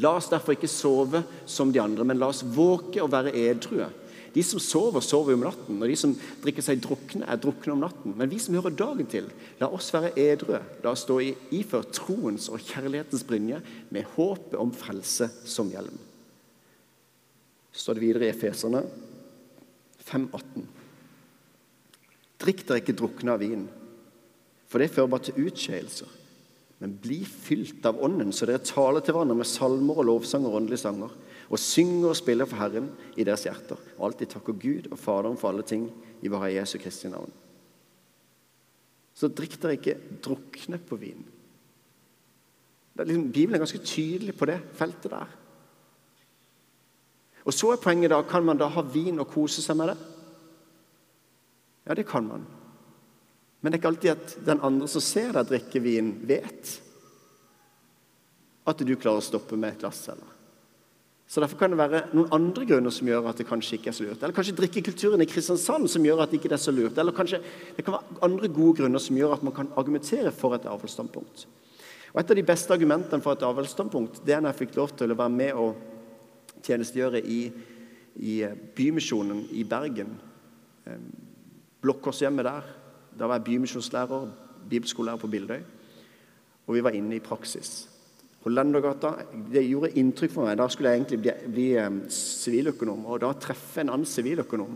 La 0.00 0.14
oss 0.16 0.30
derfor 0.32 0.56
ikke 0.56 0.70
sove 0.70 1.20
som 1.44 1.72
de 1.72 1.80
andre, 1.82 2.06
men 2.08 2.20
la 2.20 2.30
oss 2.32 2.44
våke 2.44 3.02
og 3.02 3.10
være 3.12 3.34
edrue. 3.36 3.90
De 4.32 4.40
som 4.46 4.60
sover, 4.62 5.04
sover 5.04 5.36
om 5.36 5.42
natten, 5.44 5.76
og 5.76 5.90
de 5.90 5.96
som 5.98 6.14
drikker 6.40 6.64
seg 6.64 6.80
drukne, 6.80 7.26
er 7.28 7.40
drukne 7.40 7.74
om 7.74 7.82
natten. 7.84 8.14
Men 8.16 8.30
vi 8.32 8.38
som 8.40 8.56
hører 8.56 8.72
dagen 8.72 9.08
til, 9.12 9.28
la 9.60 9.68
oss 9.68 9.90
være 9.92 10.14
edrue. 10.20 10.62
La 10.84 10.94
oss 10.94 11.04
stå 11.04 11.18
iført 11.52 11.92
troens 11.98 12.48
og 12.48 12.64
kjærlighetens 12.64 13.26
brynje 13.28 13.60
med 13.92 14.08
håpet 14.14 14.56
om 14.60 14.72
frelse 14.72 15.28
som 15.44 15.68
hjelm. 15.72 16.00
Så 17.72 17.84
står 17.84 17.98
det 17.98 18.04
videre 18.06 18.28
i 18.28 18.32
Efeserne 18.32 18.82
5,18. 20.08 20.64
Drikk 22.42 22.64
dere 22.66 22.80
ikke 22.80 22.96
drukne 22.96 23.36
av 23.36 23.44
vin, 23.44 23.68
for 24.68 24.80
det 24.80 24.90
fører 24.92 25.12
bare 25.12 25.28
til 25.28 25.44
utskeielser. 25.44 26.21
Men 26.82 26.96
bli 26.98 27.20
fylt 27.22 27.84
av 27.86 28.00
Ånden, 28.02 28.32
så 28.34 28.48
dere 28.48 28.64
taler 28.66 29.04
til 29.04 29.14
hverandre 29.14 29.38
med 29.38 29.46
salmer 29.46 30.00
og 30.02 30.08
lovsanger 30.08 30.50
og 30.50 30.58
åndelige 30.58 30.82
sanger 30.82 31.12
og 31.52 31.60
synger 31.60 32.08
og 32.10 32.16
spiller 32.16 32.48
for 32.48 32.58
Herren 32.58 32.88
i 33.14 33.26
deres 33.28 33.44
hjerter. 33.46 33.78
Og 33.98 34.08
alltid 34.08 34.32
takker 34.32 34.56
Gud 34.56 34.88
og 34.90 34.98
Faderen 34.98 35.38
for 35.38 35.52
alle 35.52 35.66
ting 35.68 35.84
i 36.24 36.30
vår 36.32 36.48
Jesu 36.54 36.78
Kristi 36.82 37.10
navn. 37.12 37.30
Så 39.14 39.28
drikk 39.28 39.58
dere 39.60 39.76
ikke 39.76 39.98
drukne 40.24 40.80
på 40.80 40.96
vin. 40.98 41.20
Er 42.96 43.06
liksom, 43.06 43.28
Bibelen 43.32 43.54
er 43.58 43.62
ganske 43.62 43.84
tydelig 43.84 44.34
på 44.38 44.48
det 44.48 44.58
feltet 44.78 45.12
der. 45.12 45.36
Og 47.44 47.54
så 47.54 47.72
er 47.72 47.82
poenget 47.82 48.10
da, 48.10 48.22
Kan 48.22 48.44
man 48.44 48.58
da 48.58 48.70
ha 48.70 48.82
vin 48.82 49.20
og 49.20 49.28
kose 49.28 49.62
seg 49.62 49.76
med 49.76 49.92
det? 49.92 49.98
Ja, 51.86 51.94
det 51.94 52.06
kan 52.06 52.26
man. 52.26 52.46
Men 53.62 53.70
det 53.70 53.78
er 53.78 53.80
ikke 53.80 53.92
alltid 53.92 54.12
at 54.12 54.36
den 54.46 54.62
andre 54.66 54.88
som 54.90 55.04
ser 55.04 55.32
deg 55.36 55.48
drikke 55.48 55.82
vin, 55.82 56.12
vet 56.26 56.76
at 58.66 58.82
du 58.82 58.94
klarer 58.94 59.22
å 59.22 59.24
stoppe 59.24 59.58
med 59.58 59.76
et 59.76 59.84
glass. 59.84 60.04
eller 60.10 60.38
så 61.32 61.40
Derfor 61.40 61.56
kan 61.62 61.72
det 61.72 61.78
være 61.80 62.00
noen 62.12 62.34
andre 62.36 62.66
grunner 62.68 62.92
som 62.92 63.08
gjør 63.08 63.30
at 63.30 63.38
det 63.40 63.46
kanskje 63.48 63.78
ikke 63.78 63.88
er 63.88 63.94
så 63.96 64.04
lurt. 64.04 64.20
Eller 64.20 64.36
kanskje 64.36 64.52
drikkekulturen 64.58 65.22
i 65.24 65.26
Kristiansand 65.30 65.88
som 65.88 66.04
gjør 66.04 66.20
at 66.20 66.32
det 66.34 66.42
ikke 66.42 66.50
er 66.52 66.60
så 66.60 66.74
lurt. 66.74 66.98
Eller 67.00 67.16
kanskje 67.16 67.40
det 67.72 67.86
kan 67.86 67.96
være 67.96 68.18
andre 68.26 68.50
gode 68.52 68.82
grunner 68.82 69.00
som 69.00 69.16
gjør 69.16 69.38
at 69.38 69.46
man 69.46 69.54
kan 69.56 69.70
argumentere 69.80 70.28
for 70.36 70.52
et 70.52 70.66
avholdsstandpunkt. 70.68 71.46
Og 72.12 72.20
Et 72.20 72.34
av 72.34 72.36
de 72.36 72.44
beste 72.44 72.74
argumentene 72.76 73.24
for 73.24 73.32
et 73.32 73.46
avholdsstandpunkt 73.48 74.20
det 74.26 74.34
er 74.36 74.44
når 74.44 74.52
jeg 74.52 74.60
fikk 74.66 74.76
lov 74.76 74.92
til 74.92 75.14
å 75.14 75.16
være 75.22 75.32
med 75.38 75.62
og 75.62 76.60
tjenestegjøre 76.68 77.24
i, 77.24 77.40
i 78.20 78.36
Bymisjonen 78.76 79.46
i 79.56 79.64
Bergen. 79.64 80.12
Blokkhjemmet 81.80 82.44
der. 82.50 82.68
Da 83.22 83.28
var 83.30 83.38
jeg 83.38 83.44
bymisjonslærer, 83.44 84.30
bibelskolelærer 84.70 85.20
på 85.22 85.28
Bildøy. 85.30 85.60
Og 86.66 86.74
vi 86.74 86.80
var 86.82 86.90
inne 86.90 87.14
i 87.16 87.22
praksis. 87.22 87.84
Hollendergata 88.42 89.12
det 89.52 89.62
gjorde 89.68 89.92
inntrykk 89.94 90.32
for 90.34 90.48
meg. 90.48 90.56
Da 90.58 90.66
skulle 90.68 90.90
jeg 90.90 90.98
egentlig 90.98 91.34
bli, 91.52 91.66
um, 91.78 92.00
siviløkonom, 92.10 93.04
og 93.06 93.20
da 93.22 93.30
treffe 93.38 93.80
en 93.80 93.92
annen 93.94 94.08
siviløkonom 94.08 94.74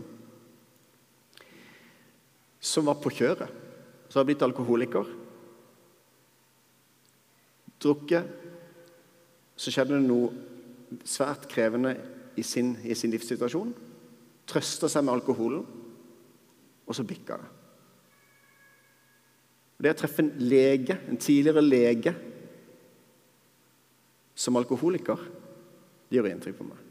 som 2.61 2.87
var 2.87 3.01
på 3.03 3.11
kjøret. 3.19 3.51
Som 4.07 4.21
har 4.21 4.29
blitt 4.29 4.47
alkoholiker. 4.47 5.11
Drukket. 7.83 8.31
Så 9.59 9.75
skjedde 9.75 9.97
det 9.97 10.07
noe 10.07 10.31
svært 11.03 11.49
krevende 11.51 11.97
i 12.39 12.47
sin, 12.47 12.77
i 12.87 12.95
sin 12.95 13.11
livssituasjon. 13.11 13.75
Trøsta 14.47 14.87
seg 14.87 15.03
med 15.03 15.17
alkoholen, 15.17 15.67
og 16.87 16.95
så 16.95 17.03
bikka 17.03 17.41
det. 17.43 17.56
Det 19.77 19.93
å 19.93 19.97
treffe 19.97 20.23
en 20.23 20.33
lege, 20.41 20.97
en 21.05 21.19
tidligere 21.21 21.61
lege 21.61 22.13
som 24.37 24.57
alkoholiker, 24.57 25.21
det 26.07 26.17
gjør 26.17 26.29
inntrykk 26.31 26.57
på 26.57 26.67
meg. 26.67 26.83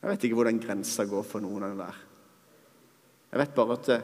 Jeg 0.00 0.10
vet 0.10 0.24
ikke 0.26 0.38
hvor 0.38 0.48
den 0.48 0.60
grensa 0.60 1.04
går 1.08 1.24
for 1.28 1.44
noen 1.44 1.64
av 1.64 1.72
dem 1.72 1.82
der. 1.84 2.00
Jeg 3.30 3.40
vet 3.42 3.54
bare 3.56 3.76
at 3.76 3.88
det, 3.88 3.98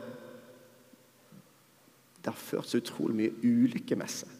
det 2.20 2.33
har 2.33 2.40
ført 2.40 2.68
så 2.70 2.81
utrolig 2.81 3.16
mye 3.18 3.52
ulykke 3.66 3.98
med 3.98 4.12
seg. 4.12 4.33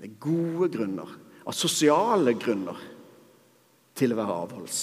Det 0.00 0.08
er 0.08 0.20
gode 0.22 0.70
grunner, 0.72 1.12
av 1.44 1.56
sosiale 1.56 2.32
grunner, 2.40 2.78
til 3.96 4.14
å 4.14 4.16
være 4.16 4.36
avholds. 4.44 4.78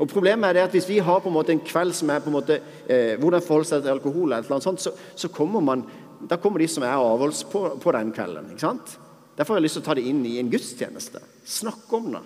Og 0.00 0.08
Problemet 0.10 0.48
er 0.48 0.58
det 0.58 0.66
at 0.66 0.76
hvis 0.76 0.88
vi 0.88 1.00
har 1.04 1.20
på 1.20 1.30
en 1.30 1.36
måte 1.36 1.52
en 1.54 1.64
kveld 1.64 1.94
som 1.96 2.10
er 2.12 2.22
på 2.22 2.30
en 2.30 2.36
måte, 2.36 2.58
eh, 2.86 3.14
hvordan 3.20 3.44
forholde 3.44 3.68
seg 3.68 3.82
til 3.84 3.94
alkohol, 3.94 4.32
eller 4.32 4.48
noe 4.48 4.64
sånt, 4.64 4.82
så, 4.82 4.94
så 5.14 5.30
kommer 5.32 5.64
man, 5.64 5.84
da 6.28 6.38
kommer 6.40 6.62
de 6.62 6.68
som 6.70 6.86
er 6.86 6.94
avholds, 6.94 7.44
på, 7.50 7.64
på 7.82 7.96
den 7.96 8.12
kvelden. 8.14 8.52
ikke 8.52 8.66
sant? 8.66 8.96
Derfor 9.36 9.54
har 9.54 9.62
jeg 9.62 9.68
lyst 9.68 9.78
til 9.80 9.84
å 9.84 9.88
ta 9.88 9.96
det 9.98 10.06
inn 10.08 10.22
i 10.28 10.38
en 10.40 10.50
gudstjeneste. 10.52 11.22
Snakke 11.48 11.98
om 11.98 12.10
det. 12.14 12.22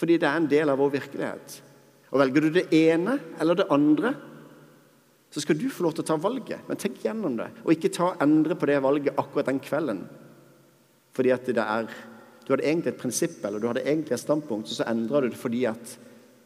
Fordi 0.00 0.18
det 0.18 0.28
er 0.28 0.40
en 0.40 0.50
del 0.50 0.72
av 0.72 0.80
vår 0.82 0.96
virkelighet. 0.96 1.56
Og 2.12 2.20
Velger 2.20 2.44
du 2.44 2.56
det 2.58 2.66
ene 2.76 3.16
eller 3.40 3.58
det 3.58 3.70
andre, 3.72 4.12
så 5.32 5.40
skal 5.40 5.56
du 5.56 5.68
få 5.72 5.86
lov 5.86 5.94
til 5.96 6.04
å 6.04 6.08
ta 6.10 6.18
valget. 6.20 6.66
Men 6.68 6.80
tenk 6.80 6.98
gjennom 7.06 7.38
det, 7.38 7.48
og 7.64 7.72
ikke 7.72 7.92
ta 7.94 8.10
endre 8.20 8.56
på 8.58 8.68
det 8.68 8.82
valget 8.84 9.16
akkurat 9.16 9.48
den 9.48 9.62
kvelden. 9.64 10.02
Fordi 11.16 11.32
at 11.32 11.48
det 11.48 11.64
er, 11.64 11.88
Du 12.46 12.52
hadde 12.52 12.66
egentlig 12.66 12.92
et 12.92 13.00
prinsipp 13.00 13.44
eller 13.46 13.62
du 13.62 13.68
hadde 13.70 13.84
egentlig 13.86 14.16
et 14.16 14.22
standpunkt, 14.22 14.70
og 14.70 14.76
så 14.76 14.86
endra 14.90 15.22
du 15.22 15.28
det 15.30 15.38
fordi 15.38 15.64
at 15.70 15.96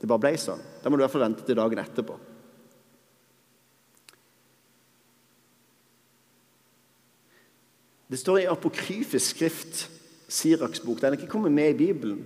det 0.01 0.09
bare 0.11 0.23
ble 0.27 0.35
sånn. 0.41 0.61
Da 0.83 0.91
må 0.91 0.97
du 0.97 1.03
i 1.03 1.07
hvert 1.07 1.15
fall 1.15 1.25
vente 1.25 1.47
til 1.47 1.59
dagen 1.59 1.81
etterpå. 1.81 2.19
Det 8.07 8.19
står 8.21 8.45
i 8.45 8.51
apokryfisk 8.51 9.35
skrift, 9.35 9.87
Siraks 10.27 10.81
bok. 10.83 10.99
Den 10.99 11.15
er 11.15 11.21
ikke 11.21 11.31
kommet 11.31 11.55
med 11.55 11.71
i 11.71 11.79
Bibelen. 11.79 12.23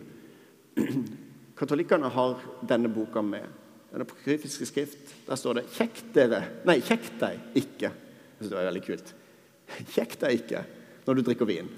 Katolikkene 1.58 2.08
har 2.08 2.40
denne 2.68 2.88
boka 2.92 3.20
med. 3.24 3.44
Den 3.92 4.04
apokryfiske 4.06 4.68
skrift. 4.68 5.12
Der 5.26 5.36
står 5.36 5.60
det 5.60 5.66
'Kjekk 5.68 6.02
dere 6.14 6.42
Nei, 6.64 6.78
kjekk 6.80 7.10
deg 7.20 7.40
ikke'. 7.60 7.90
Jeg 7.90 8.38
synes 8.38 8.50
det 8.50 8.56
var 8.56 8.68
veldig 8.70 8.84
kult. 8.86 9.14
Kjekk 9.94 10.16
deg 10.20 10.40
ikke 10.40 10.64
når 11.06 11.14
du 11.14 11.22
drikker 11.28 11.48
vin. 11.48 11.68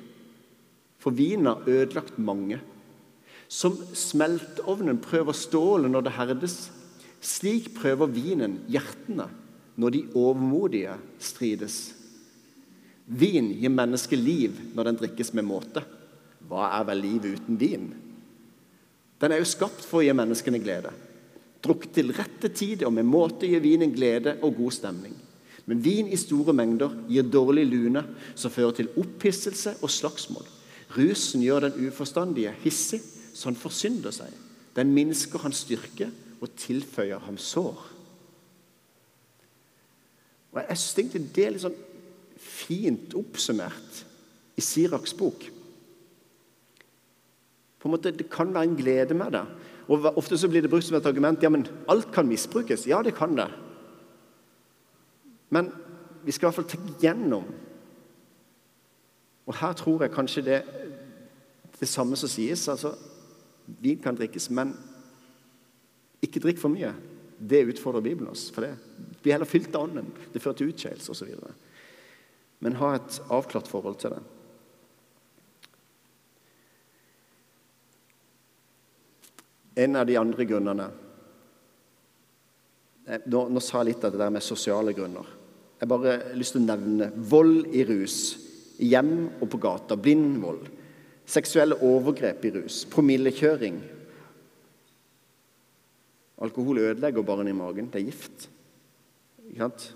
For 1.02 1.14
vinen 1.14 1.50
har 1.50 1.66
ødelagt 1.66 2.18
mange. 2.22 2.60
Som 3.50 3.74
smelteovnen 3.94 5.00
prøver 5.02 5.36
stålet 5.36 5.90
når 5.90 6.06
det 6.06 6.14
herdes, 6.16 6.56
slik 7.22 7.72
prøver 7.76 8.10
vinen 8.10 8.60
hjertene 8.70 9.26
når 9.76 9.94
de 9.94 10.04
overmodige 10.18 10.94
strides. 11.22 11.80
Vin 13.06 13.50
gir 13.58 13.72
mennesket 13.72 14.18
liv 14.18 14.56
når 14.76 14.88
den 14.88 15.00
drikkes 15.02 15.32
med 15.36 15.46
måte. 15.46 15.82
Hva 16.48 16.70
er 16.78 16.86
vel 16.88 17.02
livet 17.02 17.38
uten 17.38 17.58
vin? 17.58 17.90
Den 19.22 19.34
er 19.34 19.42
jo 19.42 19.48
skapt 19.48 19.84
for 19.86 20.00
å 20.00 20.06
gi 20.06 20.14
menneskene 20.16 20.60
glede. 20.62 20.90
Drukket 21.62 21.92
til 21.98 22.14
rette 22.14 22.50
tid 22.50 22.82
og 22.86 22.94
med 22.96 23.06
måte 23.06 23.46
gir 23.46 23.62
vinen 23.62 23.92
glede 23.94 24.38
og 24.42 24.56
god 24.58 24.74
stemning. 24.78 25.14
Men 25.66 25.82
vin 25.82 26.08
i 26.10 26.18
store 26.18 26.54
mengder 26.56 26.94
gir 27.10 27.28
dårlig 27.30 27.68
lune, 27.68 28.02
som 28.34 28.50
fører 28.50 28.80
til 28.80 28.90
opphisselse 28.98 29.76
og 29.78 29.92
slagsmål. 29.92 30.48
Rusen 30.96 31.42
gjør 31.44 31.68
den 31.68 31.88
uforstandige 31.88 32.52
hissig, 32.64 33.00
så 33.34 33.48
han 33.48 33.56
forsynder 33.56 34.12
seg. 34.14 34.32
Den 34.76 34.92
minsker 34.92 35.40
hans 35.40 35.64
styrke 35.64 36.10
og 36.40 36.52
tilføyer 36.58 37.22
ham 37.22 37.38
sår. 37.38 37.80
Og 40.52 40.60
Jeg 40.60 40.78
egentlig 40.98 41.30
det 41.34 41.44
er 41.46 41.54
litt 41.54 41.64
sånn 41.64 41.80
fint 42.42 43.14
oppsummert 43.16 44.02
i 44.58 44.64
Siraks 44.64 45.14
bok. 45.16 45.46
På 47.80 47.88
en 47.88 47.94
måte, 47.94 48.12
Det 48.12 48.30
kan 48.30 48.52
være 48.54 48.68
en 48.68 48.76
glede 48.76 49.14
med 49.14 49.32
det. 49.32 49.46
Og 49.88 50.16
Ofte 50.16 50.38
så 50.38 50.48
blir 50.48 50.62
det 50.62 50.70
brukt 50.70 50.84
som 50.84 50.96
et 50.96 51.06
argument 51.06 51.42
ja, 51.42 51.48
men 51.48 51.66
alt 51.88 52.12
kan 52.12 52.28
misbrukes. 52.28 52.86
Ja, 52.86 53.02
det 53.02 53.14
kan 53.14 53.36
det. 53.36 53.48
Men 55.50 55.72
vi 56.24 56.32
skal 56.32 56.46
i 56.46 56.48
hvert 56.50 56.54
fall 56.54 56.70
tenke 56.70 57.00
gjennom. 57.00 57.44
Og 59.46 59.56
her 59.58 59.72
tror 59.78 60.02
jeg 60.04 60.14
kanskje 60.14 60.46
det 60.46 60.62
det 61.82 61.88
samme 61.88 62.16
som 62.16 62.30
sies. 62.30 62.68
altså 62.68 62.94
Vin 63.82 63.98
kan 63.98 64.14
drikkes, 64.14 64.50
men 64.50 64.76
ikke 66.22 66.40
drikk 66.44 66.60
for 66.62 66.70
mye. 66.70 66.92
Det 67.38 67.64
utfordrer 67.66 68.04
Bibelen 68.04 68.30
oss. 68.30 68.50
for 68.50 68.62
det. 68.62 68.76
Vi 69.22 69.30
er 69.30 69.34
heller 69.34 69.50
fylt 69.50 69.74
av 69.74 69.88
Ånden. 69.88 70.12
Det 70.32 70.42
fører 70.42 70.54
til 70.54 70.70
utskeielse 70.70 71.10
osv. 71.10 71.34
Men 72.60 72.78
ha 72.78 72.94
et 72.94 73.18
avklart 73.30 73.68
forhold 73.68 73.98
til 73.98 74.14
det. 74.14 74.22
En 79.82 79.96
av 79.96 80.06
de 80.06 80.18
andre 80.18 80.44
grunnene 80.44 80.86
eh, 83.06 83.20
nå, 83.26 83.48
nå, 83.48 83.60
sa 83.60 83.80
jeg 83.80 83.88
litt 83.88 84.04
av 84.04 84.12
det 84.12 84.20
der 84.20 84.30
med 84.30 84.44
sosiale 84.44 84.92
grunner. 84.92 85.26
Jeg 85.80 85.88
bare 85.88 86.12
har 86.12 86.34
lyst 86.38 86.54
til 86.54 86.62
å 86.62 86.66
nevne 86.66 87.10
vold 87.16 87.72
i 87.74 87.82
rus. 87.88 88.18
Hjem 88.82 89.14
og 89.40 89.48
på 89.52 89.60
gata. 89.62 89.96
Blindvold. 89.96 90.66
Seksuelle 91.28 91.78
overgrep 91.86 92.44
i 92.48 92.54
rus. 92.58 92.82
Promillekjøring. 92.90 93.78
Alkohol 96.42 96.82
ødelegger 96.82 97.22
barn 97.22 97.48
i 97.48 97.54
magen. 97.56 97.90
Det 97.92 98.00
er 98.02 98.08
gift. 98.10 98.48
Ikke 99.46 99.62
sant? 99.62 99.88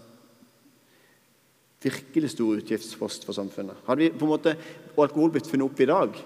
Virkelig 1.86 2.30
stor 2.32 2.60
utgiftspost 2.60 3.26
for 3.26 3.36
samfunnet. 3.36 3.82
Hadde 3.86 4.04
vi 4.04 4.10
på 4.14 4.26
en 4.26 4.32
måte 4.32 4.56
alkohol 4.96 5.34
blitt 5.34 5.50
funnet 5.50 5.68
opp 5.68 5.80
i 5.82 5.88
dag, 5.90 6.18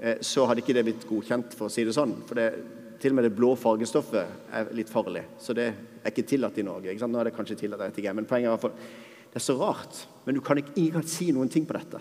eh, 0.00 0.18
så 0.20 0.44
hadde 0.48 0.64
ikke 0.64 0.74
det 0.76 0.84
blitt 0.88 1.06
godkjent, 1.08 1.54
for 1.56 1.68
å 1.68 1.72
si 1.72 1.84
det 1.84 1.94
sånn. 1.96 2.16
For 2.28 2.36
det, 2.36 2.48
til 3.00 3.14
og 3.14 3.20
med 3.20 3.28
det 3.28 3.36
blå 3.36 3.54
fargestoffet 3.56 4.50
er 4.52 4.72
litt 4.76 4.90
farlig. 4.92 5.22
Så 5.40 5.54
det 5.56 5.68
er 5.70 6.10
ikke 6.10 6.26
tillatt 6.28 6.58
i 6.58 6.66
Norge. 6.66 6.96
Nå 7.00 7.20
er 7.20 7.30
det 7.30 7.36
kanskje 7.36 7.56
tillatt, 7.62 7.80
jeg 7.80 7.94
vet 7.94 8.02
ikke, 8.02 8.16
men 8.18 8.28
poenget 8.28 8.48
er 8.48 8.52
i 8.52 8.56
hvert 8.56 8.66
fall 8.66 8.76
det 9.30 9.38
er 9.38 9.44
så 9.44 9.56
rart. 9.60 10.06
Men 10.24 10.34
du 10.34 10.40
kan 10.44 10.58
ikke, 10.58 10.74
ingen 10.76 10.98
kan 10.98 11.06
si 11.06 11.30
noen 11.34 11.50
ting 11.50 11.66
på 11.66 11.76
dette. 11.76 12.00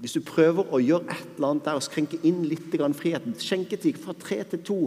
Hvis 0.00 0.16
du 0.16 0.24
prøver 0.24 0.68
å 0.72 0.80
gjøre 0.80 1.12
et 1.12 1.36
eller 1.36 1.54
annet 1.54 1.66
der 1.66 1.76
og 1.76 1.84
skrenke 1.84 2.20
inn 2.24 2.42
litt 2.48 2.72
friheten 2.96 3.36
Skjenketid 3.36 3.98
fra 4.00 4.14
tre 4.16 4.42
til 4.44 4.62
to 4.64 4.78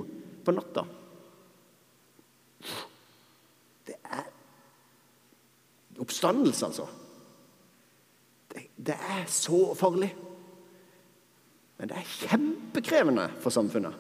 på 0.45 0.53
natta. 0.53 0.86
Det 3.86 3.97
er 4.03 4.25
oppstandelse, 6.01 6.65
altså. 6.65 6.88
Det, 8.53 8.67
det 8.77 8.97
er 8.97 9.25
så 9.29 9.73
farlig. 9.77 10.09
Men 11.77 11.89
det 11.89 11.97
er 11.99 12.12
kjempekrevende 12.29 13.29
for 13.43 13.53
samfunnet. 13.53 13.93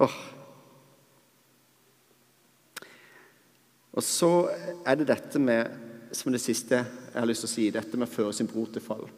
Oh. 0.00 0.18
Og 3.96 4.04
så 4.06 4.30
er 4.86 5.00
det 5.00 5.08
dette 5.10 5.42
med, 5.42 5.70
som 6.14 6.32
det 6.32 6.42
siste 6.42 6.78
jeg 6.78 7.18
har 7.18 7.26
lyst 7.26 7.42
til 7.44 7.50
å 7.50 7.54
si, 7.54 7.66
dette 7.74 7.98
med 7.98 8.06
å 8.06 8.12
føre 8.12 8.34
sin 8.36 8.48
bror 8.50 8.70
til 8.70 8.84
fall. 8.84 9.08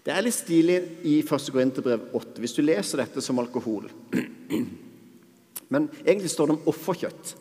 Det 0.00 0.14
er 0.14 0.24
litt 0.24 0.36
stilig 0.36 0.78
i 1.04 1.18
1. 1.20 1.50
Korinterbrev 1.52 2.08
8 2.16 2.40
hvis 2.40 2.56
du 2.56 2.62
leser 2.64 3.02
dette 3.02 3.20
som 3.24 3.40
alkohol. 3.42 3.90
Men 5.70 5.90
egentlig 6.00 6.32
står 6.32 6.48
det 6.48 6.56
om 6.56 6.70
offerkjøtt. 6.72 7.34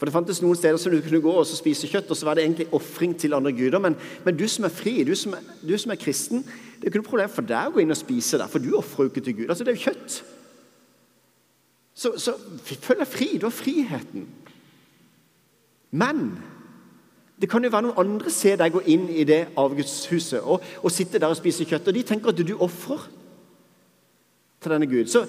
For 0.00 0.08
Det 0.08 0.14
fantes 0.14 0.38
noen 0.40 0.56
steder 0.56 0.78
som 0.80 0.92
du 0.92 1.00
kunne 1.04 1.20
gå 1.20 1.32
og 1.36 1.48
spise 1.48 1.88
kjøtt, 1.88 2.08
og 2.12 2.16
så 2.16 2.24
var 2.24 2.38
det 2.38 2.46
egentlig 2.46 2.70
ofring 2.76 3.12
til 3.20 3.34
andre 3.36 3.52
guder. 3.52 3.82
Men, 3.84 3.96
men, 4.24 4.36
du 4.36 4.46
som 4.48 4.64
er 4.64 4.72
fri, 4.72 4.94
du 5.04 5.12
som 5.18 5.34
er, 5.36 5.48
du 5.60 5.74
som 5.76 5.92
er 5.92 6.00
kristen, 6.00 6.40
det 6.40 6.86
er 6.86 6.92
ikke 6.92 7.02
noe 7.02 7.08
problem 7.10 7.32
for 7.32 7.48
deg 7.48 7.68
å 7.68 7.74
gå 7.74 7.82
inn 7.82 7.92
og 7.92 7.98
spise 8.00 8.40
der, 8.40 8.48
for 8.48 8.64
du 8.64 8.70
ofrer 8.78 9.04
jo 9.04 9.12
ikke 9.12 9.24
til 9.26 9.36
Gud. 9.42 9.50
Altså, 9.50 9.66
Det 9.66 9.74
er 9.74 9.76
jo 9.76 9.88
kjøtt. 9.90 10.20
Så, 12.00 12.14
så 12.16 12.32
følg 12.64 13.02
deg 13.02 13.10
fri. 13.12 13.28
Du 13.36 13.44
har 13.44 13.52
friheten. 13.52 14.24
Men 15.90 16.38
det 17.40 17.48
kan 17.50 17.64
jo 17.64 17.70
være 17.72 17.88
noen 17.88 18.00
andre 18.02 18.32
se 18.32 18.52
deg 18.60 18.74
gå 18.74 18.82
inn 18.92 19.06
i 19.08 19.24
det 19.24 19.46
avgudshuset 19.58 20.42
og, 20.44 20.66
og 20.84 20.92
sitte 20.92 21.18
der 21.18 21.32
og 21.32 21.38
spise 21.38 21.64
kjøtt, 21.64 21.88
og 21.88 21.96
de 21.96 22.04
tenker 22.06 22.32
at 22.32 22.42
du 22.44 22.52
ofrer 22.60 23.06
til 24.60 24.74
denne 24.74 24.88
Gud. 24.90 25.08
Så 25.08 25.24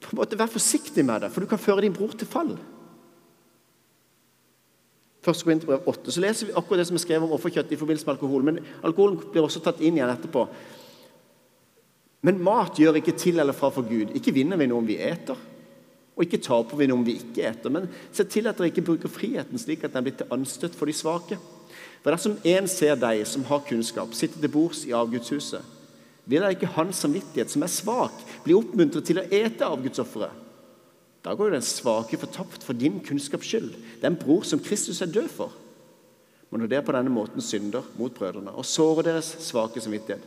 på 0.00 0.12
en 0.14 0.20
måte 0.20 0.38
vær 0.38 0.50
forsiktig 0.50 1.04
med 1.04 1.26
det, 1.26 1.32
for 1.34 1.42
du 1.42 1.50
kan 1.50 1.60
føre 1.60 1.82
din 1.84 1.94
bror 1.96 2.14
til 2.14 2.30
fall. 2.30 2.54
Først 5.20 5.44
går 5.44 5.52
inn 5.52 5.60
til 5.60 5.68
brev 5.68 5.88
8, 5.90 6.14
så 6.14 6.22
leser 6.22 6.48
vi 6.48 6.56
akkurat 6.56 6.80
det 6.80 6.86
som 6.88 6.96
er 6.96 7.02
skrevet 7.02 7.26
om 7.26 7.34
offerkjøtt 7.36 7.74
i 7.74 7.78
forbindelse 7.80 8.06
med 8.08 8.14
alkohol. 8.14 8.46
Men 8.46 8.60
alkoholen 8.86 9.18
blir 9.34 9.44
også 9.44 9.60
tatt 9.64 9.82
inn 9.84 9.98
igjen 9.98 10.12
etterpå. 10.14 10.46
Men 12.24 12.40
mat 12.44 12.78
gjør 12.80 13.00
ikke 13.00 13.18
til 13.18 13.40
eller 13.40 13.56
fra 13.56 13.68
for 13.74 13.84
Gud. 13.88 14.14
Ikke 14.16 14.32
vinner 14.32 14.60
vi 14.60 14.68
noe 14.70 14.80
om 14.80 14.88
vi 14.88 14.96
eter. 15.00 15.36
Og 16.16 16.26
ikke 16.26 16.42
taper 16.42 16.80
vi 16.80 16.88
noe 16.90 17.06
vi 17.06 17.16
ikke 17.20 17.46
eter, 17.48 17.72
men 17.72 17.88
se 18.12 18.26
til 18.28 18.48
at 18.50 18.58
dere 18.58 18.70
ikke 18.72 18.84
bruker 18.84 19.12
friheten 19.12 19.60
slik 19.60 19.84
at 19.86 19.94
den 19.94 20.04
blir 20.06 20.16
til 20.18 20.32
anstøt 20.34 20.76
for 20.76 20.90
de 20.90 20.96
svake. 20.96 21.38
For 22.02 22.12
dersom 22.12 22.38
en 22.48 22.68
ser 22.70 22.98
deg 22.98 23.22
som 23.28 23.44
har 23.48 23.62
kunnskap, 23.68 24.12
sitte 24.16 24.40
til 24.40 24.52
bords 24.52 24.82
i 24.88 24.94
avgudshuset, 24.96 25.76
vil 26.30 26.44
da 26.44 26.50
ikke 26.52 26.68
hans 26.76 27.00
samvittighet, 27.02 27.50
som 27.50 27.64
er 27.64 27.72
svak, 27.72 28.20
bli 28.44 28.54
oppmuntret 28.54 29.06
til 29.06 29.18
å 29.20 29.26
ete 29.26 29.66
avgudsofferet? 29.66 30.46
Da 31.24 31.34
går 31.36 31.50
jo 31.50 31.56
den 31.58 31.66
svake 31.66 32.16
fortapt 32.20 32.62
for 32.64 32.76
din 32.76 33.00
kunnskaps 33.04 33.48
skyld, 33.50 33.74
den 34.00 34.16
bror 34.16 34.46
som 34.48 34.62
Kristus 34.62 35.02
er 35.04 35.10
død 35.12 35.28
for. 35.32 35.56
Men 36.50 36.62
når 36.62 36.70
dere 36.72 36.86
på 36.86 36.94
denne 36.96 37.12
måten 37.12 37.44
synder 37.44 37.86
mot 37.98 38.14
brødrene 38.16 38.54
og 38.56 38.66
sårer 38.66 39.10
deres 39.10 39.34
svake 39.44 39.82
samvittighet, 39.82 40.22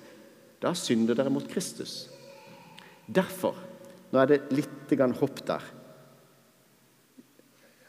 da 0.61 0.71
synder 0.77 1.17
dere 1.17 1.33
mot 1.33 1.47
Kristus. 1.49 2.05
Derfor 3.07 3.57
Nå 4.13 4.21
er 4.21 4.30
det 4.30 4.43
litt 4.54 4.93
hopp 5.17 5.39
der. 5.47 5.63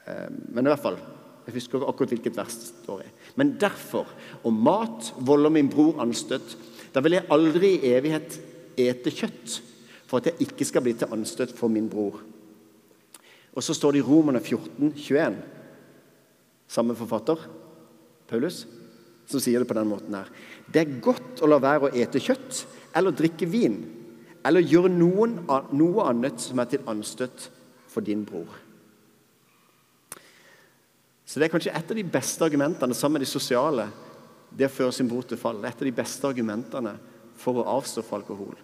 Eh, 0.09 0.31
men 0.57 0.65
i 0.65 0.73
hvert 0.73 0.83
fall 0.85 0.97
Jeg 1.45 1.59
husker 1.59 1.83
akkurat 1.85 2.15
hvilket 2.15 2.37
vers 2.39 2.55
det 2.57 2.71
står 2.71 3.03
i. 3.05 3.09
Men 3.37 3.51
derfor, 3.61 4.09
om 4.49 4.57
mat 4.65 5.11
volder 5.21 5.53
min 5.53 5.69
bror 5.69 5.99
anstøt, 6.01 6.55
da 6.95 7.03
vil 7.05 7.19
jeg 7.19 7.29
aldri 7.29 7.75
i 7.75 7.91
evighet 7.93 8.39
ete 8.81 9.13
kjøtt, 9.13 9.59
for 10.09 10.23
at 10.23 10.31
jeg 10.31 10.47
ikke 10.49 10.65
skal 10.65 10.81
bli 10.87 10.95
til 10.97 11.13
anstøt 11.13 11.53
for 11.53 11.69
min 11.69 11.91
bror. 11.93 12.17
Og 13.53 13.61
så 13.61 13.77
står 13.77 13.93
det 13.93 14.01
i 14.01 14.07
Romerne 14.07 14.41
14, 14.41 14.95
21, 14.97 15.37
samme 16.65 16.97
forfatter, 16.97 17.45
Paulus, 18.31 18.63
som 19.29 19.43
sier 19.45 19.61
det 19.61 19.69
på 19.69 19.77
den 19.77 19.93
måten 19.93 20.17
her. 20.17 20.33
Det 20.65 20.81
er 20.81 20.97
godt 21.05 21.45
å 21.45 21.51
la 21.53 21.61
være 21.61 21.91
å 21.91 21.93
ete 21.93 22.25
kjøtt 22.25 22.65
eller 22.97 23.13
drikke 23.13 23.53
vin 23.53 23.83
eller 24.44 24.64
gjøre 24.64 24.92
noen, 24.92 25.38
noe 25.72 26.07
annet 26.11 26.42
som 26.42 26.61
er 26.61 26.68
til 26.68 26.85
anstøt 26.90 27.48
for 27.88 28.04
din 28.04 28.24
bror. 28.28 28.61
Så 31.24 31.40
Det 31.40 31.46
er 31.46 31.54
kanskje 31.54 31.72
et 31.72 31.90
av 31.90 31.96
de 31.96 32.04
beste 32.04 32.44
argumentene 32.44 32.94
sammen 32.94 33.18
med 33.18 33.24
de 33.24 33.33
sosiale 33.33 33.88
det 34.54 34.68
å 34.68 34.74
føre 34.74 34.92
sin 34.92 35.09
bror 35.09 35.24
til 35.26 35.40
fall. 35.40 35.64
Et 35.64 35.80
av 35.80 35.88
de 35.88 35.94
beste 35.94 36.28
argumentene 36.28 36.92
for 37.40 37.59
å 37.59 37.68
avstå 37.78 38.04
fra 38.07 38.20
alkohol. 38.20 38.54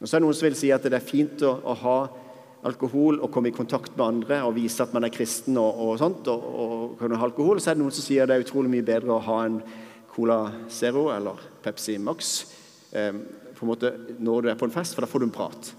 Og 0.00 0.04
så 0.08 0.16
er 0.16 0.20
det 0.20 0.24
Noen 0.26 0.36
som 0.36 0.48
vil 0.48 0.58
si 0.58 0.72
at 0.74 0.84
det 0.84 0.96
er 0.96 1.04
fint 1.04 1.44
å, 1.46 1.52
å 1.62 1.76
ha 1.84 1.98
alkohol 2.66 3.20
og 3.20 3.30
komme 3.32 3.52
i 3.52 3.54
kontakt 3.54 3.94
med 3.94 4.06
andre 4.06 4.40
og 4.44 4.56
vise 4.56 4.82
at 4.82 4.92
man 4.96 5.06
er 5.06 5.12
kristen 5.14 5.56
og, 5.60 5.78
og 5.84 5.98
sånt, 6.00 6.26
og, 6.32 6.44
og 6.64 6.98
kan 6.98 7.14
ha 7.14 7.28
alkohol. 7.28 7.60
Så 7.60 7.70
er 7.70 7.78
det 7.78 7.84
noen 7.84 7.94
som 7.94 8.04
sier 8.04 8.24
at 8.24 8.32
det 8.32 8.40
er 8.40 8.46
utrolig 8.48 8.72
mye 8.72 8.86
bedre 8.86 9.14
å 9.14 9.24
ha 9.28 9.40
en 9.46 9.60
Cola 10.16 10.40
Zero 10.72 11.10
eller 11.12 11.40
Pepsi 11.62 11.98
Max 12.00 12.38
eh, 12.96 13.12
på 13.56 13.64
en 13.64 13.72
måte 13.72 13.92
når 14.22 14.44
du 14.44 14.50
er 14.52 14.58
på 14.60 14.68
en 14.68 14.74
fest, 14.74 14.94
for 14.94 15.04
da 15.04 15.10
får 15.10 15.22
du 15.22 15.28
en 15.28 15.34
prat. 15.34 15.72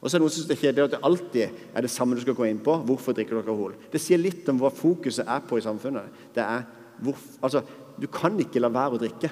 Og 0.00 0.08
så 0.08 0.16
er 0.16 0.20
det 0.20 0.24
noen 0.24 0.32
som 0.32 0.40
synes 0.40 0.48
det 0.48 0.56
er 0.56 0.62
kjedelig 0.62 0.84
at 0.86 0.94
det 0.94 1.02
alltid 1.06 1.58
er 1.76 1.84
det 1.84 1.92
samme 1.92 2.16
du 2.16 2.22
skal 2.24 2.36
gå 2.38 2.46
inn 2.48 2.60
på. 2.64 2.78
Hvorfor 2.88 3.16
drikker 3.16 3.36
du 3.36 3.42
alkohol? 3.42 3.74
Det 3.92 4.00
sier 4.00 4.20
litt 4.20 4.48
om 4.48 4.60
hva 4.62 4.70
fokuset 4.72 5.28
er 5.28 5.42
på 5.44 5.58
i 5.60 5.64
samfunnet. 5.64 6.22
Det 6.34 6.44
er 6.44 6.64
hvor, 7.00 7.16
altså, 7.44 7.62
Du 8.00 8.06
kan 8.08 8.38
ikke 8.40 8.62
la 8.62 8.70
være 8.72 8.96
å 8.96 9.00
drikke. 9.00 9.28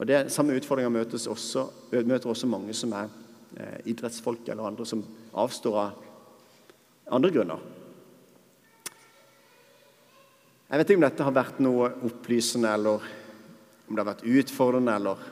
Og 0.00 0.08
det 0.08 0.32
Samme 0.34 0.56
utfordringer 0.58 0.90
møter 0.90 1.20
også, 1.30 1.68
også 1.92 2.48
mange 2.50 2.74
som 2.74 2.90
er 2.98 3.12
eh, 3.54 3.78
idrettsfolk 3.92 4.48
eller 4.48 4.66
andre 4.66 4.86
som 4.88 5.04
avstår 5.38 5.76
av 5.78 6.00
andre 7.14 7.30
grunner. 7.30 7.62
Jeg 10.72 10.80
vet 10.80 10.90
ikke 10.90 10.98
om 10.98 11.06
dette 11.06 11.28
har 11.28 11.36
vært 11.36 11.58
noe 11.62 11.92
opplysende, 12.08 12.72
eller 12.72 13.06
om 13.86 13.94
det 13.94 14.00
har 14.00 14.08
vært 14.08 14.26
utfordrende, 14.26 14.94
eller 14.96 15.26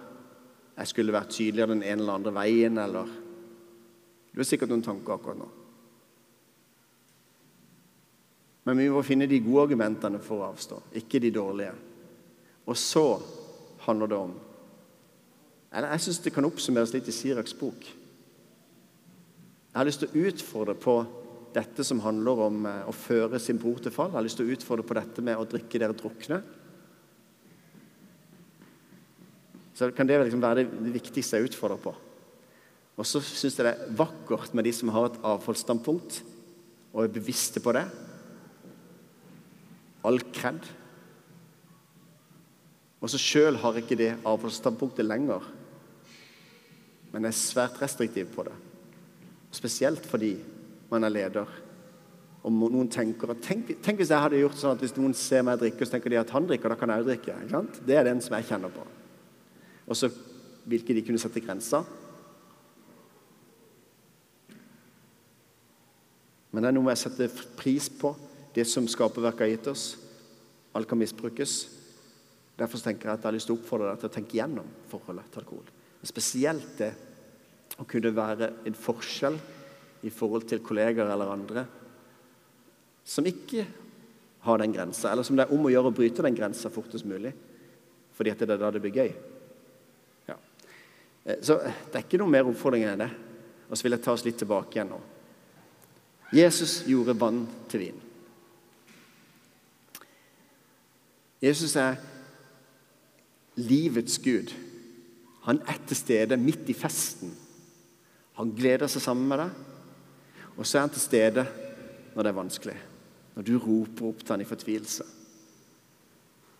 jeg 0.80 0.88
skulle 0.88 1.12
vært 1.12 1.34
tydeligere 1.34 1.74
den 1.74 1.84
ene 1.84 2.00
eller 2.00 2.16
andre 2.16 2.32
veien, 2.32 2.78
eller 2.80 3.08
du 4.30 4.38
har 4.40 4.48
sikkert 4.48 4.70
noen 4.72 4.84
tanker 4.84 5.12
akkurat 5.16 5.40
nå. 5.40 5.48
Men 8.68 8.80
vi 8.80 8.88
må 8.92 9.02
finne 9.04 9.28
de 9.28 9.40
gode 9.44 9.66
argumentene 9.68 10.20
for 10.22 10.40
å 10.40 10.50
avstå, 10.52 10.78
ikke 11.00 11.20
de 11.20 11.32
dårlige. 11.34 11.74
Og 12.68 12.76
så 12.78 13.04
handler 13.86 14.12
det 14.12 14.20
om 14.28 14.38
Eller 15.70 15.92
jeg 15.94 16.02
syns 16.02 16.18
det 16.24 16.32
kan 16.34 16.46
oppsummeres 16.48 16.90
litt 16.90 17.06
i 17.06 17.12
Siraks 17.14 17.52
bok. 17.54 17.84
Jeg 19.70 19.78
har 19.78 19.86
lyst 19.86 20.00
til 20.02 20.10
å 20.10 20.24
utfordre 20.26 20.74
på 20.74 20.94
dette 21.54 21.84
som 21.86 22.00
handler 22.02 22.42
om 22.48 22.64
eh, 22.66 22.88
å 22.90 22.94
føre 22.94 23.38
sin 23.38 23.58
bror 23.58 23.78
til 23.78 23.94
fall. 23.94 24.10
Jeg 24.10 24.18
har 24.18 24.26
lyst 24.26 24.40
til 24.40 24.48
å 24.48 24.56
utfordre 24.56 24.86
på 24.88 24.96
dette 24.98 25.22
med 25.22 25.38
å 25.38 25.46
drikke 25.46 25.78
dere 25.78 25.94
drukne. 25.94 26.40
Så 29.80 29.88
kan 29.96 30.04
det 30.04 30.18
liksom 30.20 30.42
være 30.44 30.66
det 30.66 30.90
viktigste 30.92 31.38
jeg 31.38 31.48
utfordrer 31.48 31.78
på. 31.80 31.94
Og 33.00 33.06
så 33.08 33.22
syns 33.24 33.54
jeg 33.56 33.64
det 33.64 33.70
er 33.72 33.94
vakkert 33.96 34.52
med 34.52 34.66
de 34.68 34.74
som 34.76 34.90
har 34.92 35.08
et 35.08 35.16
avfallsstandpunkt 35.24 36.18
og 36.92 37.06
er 37.06 37.14
bevisste 37.14 37.62
på 37.64 37.72
det. 37.72 37.86
All 40.04 40.20
kred. 40.36 40.60
Og 43.00 43.08
så 43.08 43.22
sjøl 43.22 43.56
har 43.62 43.80
ikke 43.80 43.96
det 43.96 44.10
avfallsstandpunktet 44.28 45.08
lenger, 45.08 45.48
men 47.14 47.24
er 47.24 47.40
svært 47.40 47.80
restriktiv 47.80 48.28
på 48.36 48.44
det. 48.50 48.58
Spesielt 49.56 50.04
fordi 50.04 50.34
man 50.92 51.08
er 51.08 51.16
leder. 51.16 51.58
Og 52.44 52.52
noen 52.52 52.92
tenker 52.92 53.32
at, 53.32 53.40
tenk, 53.48 53.78
tenk, 53.80 54.02
hvis 54.02 54.12
jeg 54.12 54.28
hadde 54.28 54.44
gjort 54.44 54.60
sånn 54.60 54.76
at 54.76 54.84
hvis 54.84 54.98
noen 55.00 55.16
ser 55.16 55.48
meg 55.48 55.60
drikke, 55.64 55.88
så 55.88 55.96
tenker 55.96 56.12
de 56.12 56.20
at 56.20 56.36
han 56.36 56.52
drikker, 56.52 56.68
da 56.68 56.76
kan 56.76 56.92
jeg 56.92 57.06
òg 57.06 57.14
drikke. 57.14 57.40
Det 57.80 57.96
er 57.96 58.10
den 58.12 58.20
som 58.20 58.36
jeg 58.36 58.52
kjenner 58.52 58.76
på. 58.76 58.84
Og 59.90 59.98
så 59.98 60.10
hvilke 60.70 60.94
de 60.94 61.02
kunne 61.02 61.20
sette 61.20 61.42
grenser. 61.42 61.82
Men 66.50 66.62
det 66.62 66.70
er 66.70 66.76
noe 66.76 66.86
med 66.86 66.96
å 66.96 67.00
sette 67.00 67.28
pris 67.58 67.88
på 67.90 68.12
det 68.54 68.66
som 68.66 68.86
skaperverket 68.90 69.44
har 69.44 69.52
gitt 69.52 69.68
oss. 69.70 69.84
Alt 70.74 70.88
kan 70.90 70.98
misbrukes. 70.98 71.58
Derfor 72.58 72.82
tenker 72.82 73.08
jeg 73.08 73.18
at 73.18 73.22
jeg 73.22 73.30
har 73.30 73.36
lyst 73.36 73.48
til 73.50 73.56
å 73.56 73.60
oppfordre 73.60 73.90
deg 73.90 74.02
til 74.02 74.10
å 74.10 74.14
tenke 74.14 74.38
gjennom 74.38 74.72
forholdet 74.90 75.30
til 75.30 75.42
alkohol. 75.42 75.70
Spesielt 76.06 76.72
det 76.78 76.90
å 77.80 77.86
kunne 77.88 78.12
være 78.14 78.50
en 78.68 78.76
forskjell 78.76 79.38
i 80.06 80.12
forhold 80.12 80.46
til 80.48 80.62
kollegaer 80.64 81.10
eller 81.12 81.32
andre 81.32 81.64
som 83.10 83.26
ikke 83.26 83.64
har 84.44 84.60
den 84.60 84.72
grensa, 84.72 85.10
eller 85.10 85.26
som 85.26 85.36
det 85.36 85.46
er 85.46 85.54
om 85.54 85.66
å 85.66 85.72
gjøre 85.72 85.90
å 85.90 85.94
bryte 85.96 86.24
den 86.24 86.36
grensa 86.36 86.70
fortest 86.72 87.08
mulig. 87.08 87.32
Fordi 88.16 88.32
at 88.32 88.42
det 88.42 88.54
er 88.54 88.60
da 88.60 88.70
det 88.72 88.82
blir 88.84 88.96
gøy. 88.96 89.10
Eh, 91.24 91.40
så 91.42 91.58
det 91.60 91.98
er 91.98 92.04
ikke 92.04 92.20
noe 92.20 92.32
mer 92.32 92.48
oppfordring 92.48 92.86
enn 92.88 93.04
det. 93.04 93.10
Og 93.70 93.78
så 93.78 93.86
vil 93.86 93.96
jeg 93.96 94.04
ta 94.04 94.14
oss 94.14 94.26
litt 94.26 94.38
tilbake 94.40 94.76
igjen 94.76 94.92
nå. 94.92 95.00
Jesus 96.34 96.80
gjorde 96.86 97.16
vann 97.18 97.42
til 97.70 97.84
vin. 97.84 98.00
Jesus 101.40 101.74
er 101.80 101.96
livets 103.58 104.18
gud. 104.22 104.52
Han 105.46 105.62
er 105.66 105.78
til 105.88 105.98
stede 105.98 106.38
midt 106.38 106.68
i 106.70 106.76
festen. 106.76 107.32
Han 108.38 108.52
gleder 108.56 108.90
seg 108.90 109.02
sammen 109.04 109.30
med 109.30 109.40
deg. 109.42 109.56
Og 110.56 110.66
så 110.66 110.78
er 110.78 110.84
han 110.84 110.92
til 110.94 111.02
stede 111.02 111.46
når 112.14 112.22
det 112.22 112.30
er 112.30 112.38
vanskelig. 112.38 112.76
Når 113.36 113.46
du 113.46 113.54
roper 113.62 114.10
opp 114.10 114.22
til 114.22 114.34
han 114.34 114.44
i 114.44 114.48
fortvilelse, 114.48 115.06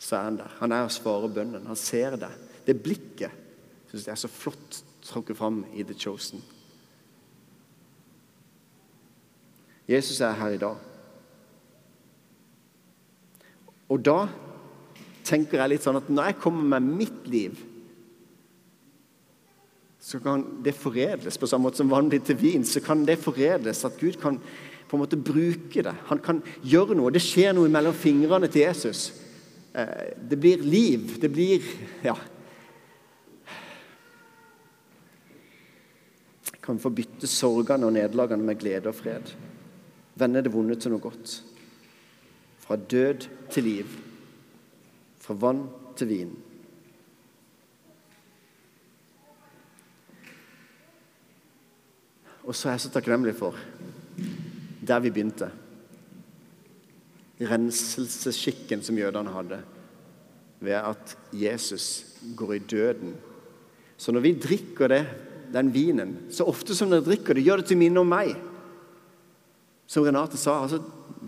så 0.01 0.17
er 0.17 0.27
han 0.31 0.39
der. 0.41 0.57
Han 0.63 0.73
er 0.73 0.87
og 0.87 0.95
svarer 0.95 1.35
bønnen. 1.35 1.67
Han 1.69 1.79
ser 1.79 2.17
det. 2.21 2.31
Det 2.67 2.79
blikket 2.81 3.40
syns 3.91 4.07
det 4.07 4.13
er 4.15 4.21
så 4.23 4.31
flott 4.31 4.83
trukket 5.03 5.39
fram 5.39 5.65
i 5.75 5.83
The 5.87 5.97
Chosen. 5.99 6.43
Jesus 9.91 10.21
er 10.23 10.37
her 10.39 10.55
i 10.55 10.61
dag. 10.61 10.77
Og 13.91 14.05
da 14.07 14.29
tenker 15.27 15.59
jeg 15.59 15.73
litt 15.73 15.85
sånn 15.87 15.99
at 15.99 16.11
når 16.11 16.31
jeg 16.31 16.41
kommer 16.45 16.79
med 16.79 16.95
mitt 17.03 17.27
liv 17.31 17.59
så 20.01 20.19
kan 20.23 20.43
det 20.65 20.73
foredles 20.75 21.37
på 21.39 21.47
samme 21.47 21.69
måte 21.69 21.83
som 21.83 21.91
vann 21.93 22.09
blir 22.09 22.23
til 22.25 22.39
vin. 22.41 22.65
så 22.65 22.81
kan 22.81 23.05
det 23.05 23.19
foredles, 23.21 23.85
At 23.85 23.99
Gud 24.01 24.17
kan 24.21 24.41
på 24.89 24.97
en 24.97 25.03
måte 25.05 25.17
bruke 25.17 25.83
det. 25.83 25.95
Han 26.07 26.19
kan 26.19 26.43
gjøre 26.65 26.97
noe. 26.99 27.13
Det 27.15 27.23
skjer 27.23 27.53
noe 27.55 27.69
mellom 27.69 27.95
fingrene 27.95 28.49
til 28.51 28.63
Jesus. 28.63 29.13
Eh, 29.75 30.17
det 30.31 30.41
blir 30.41 30.57
liv. 30.57 31.21
Det 31.21 31.31
blir 31.31 31.63
Ja. 32.03 32.17
Kan 36.63 36.77
vi 36.77 36.85
få 36.85 36.93
bytte 36.95 37.29
sorgene 37.31 37.89
og 37.89 37.95
nederlagene 37.97 38.45
med 38.45 38.59
glede 38.61 38.91
og 38.91 38.99
fred. 38.99 39.33
Vende 40.21 40.43
det 40.45 40.53
vonde 40.53 40.77
til 40.77 40.93
noe 40.93 41.03
godt. 41.03 41.41
Fra 42.61 42.77
død 42.77 43.27
til 43.51 43.65
liv. 43.65 43.99
Fra 45.21 45.35
vann 45.35 45.65
til 45.97 46.11
vin. 46.11 46.37
Og 52.45 52.57
så 52.57 52.69
er 52.69 52.77
jeg 52.77 52.87
så 52.87 52.91
takknemlig 52.91 53.37
for 53.39 53.57
der 54.81 55.03
vi 55.05 55.13
begynte. 55.13 55.51
Renselsesskikken 57.41 58.83
som 58.83 58.99
jødene 58.99 59.33
hadde 59.33 59.61
ved 60.61 60.77
at 60.77 61.17
Jesus 61.33 62.07
går 62.37 62.53
i 62.53 62.59
døden. 62.59 63.15
Så 63.97 64.13
når 64.13 64.21
vi 64.21 64.33
drikker 64.41 64.89
det, 64.89 65.05
den 65.53 65.73
vinen, 65.75 66.15
så 66.31 66.47
ofte 66.49 66.77
som 66.77 66.93
dere 66.93 67.05
drikker 67.07 67.37
det, 67.37 67.45
gjør 67.47 67.63
det 67.63 67.71
til 67.71 67.81
minne 67.81 68.03
om 68.03 68.11
meg. 68.11 68.35
Som 69.91 70.07
Renate 70.07 70.39
sa, 70.39 70.61
altså, 70.63 70.81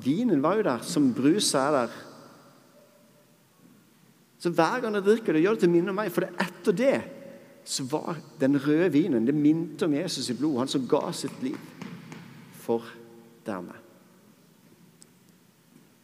vinen 0.02 0.42
var 0.44 0.58
jo 0.58 0.66
der, 0.66 0.84
som 0.86 1.10
bruset 1.14 1.58
er 1.58 1.76
der. 1.80 1.96
Så 4.42 4.52
hver 4.54 4.82
gang 4.82 4.94
dere 4.94 5.06
drikker 5.06 5.34
det, 5.34 5.42
gjør 5.42 5.58
det 5.58 5.64
til 5.64 5.74
minne 5.74 5.94
om 5.94 5.98
meg, 5.98 6.12
for 6.14 6.26
er 6.26 6.38
etter 6.46 6.78
det 6.78 6.96
så 7.64 7.84
var 7.86 8.16
den 8.40 8.58
røde 8.58 8.88
vinen 8.90 9.26
Det 9.26 9.34
minte 9.34 9.86
om 9.86 9.94
Jesus 9.94 10.30
i 10.30 10.34
blod, 10.34 10.58
han 10.58 10.70
som 10.70 10.86
ga 10.88 11.12
sitt 11.14 11.42
liv 11.42 11.58
for 12.62 12.86
dermed. 13.46 13.78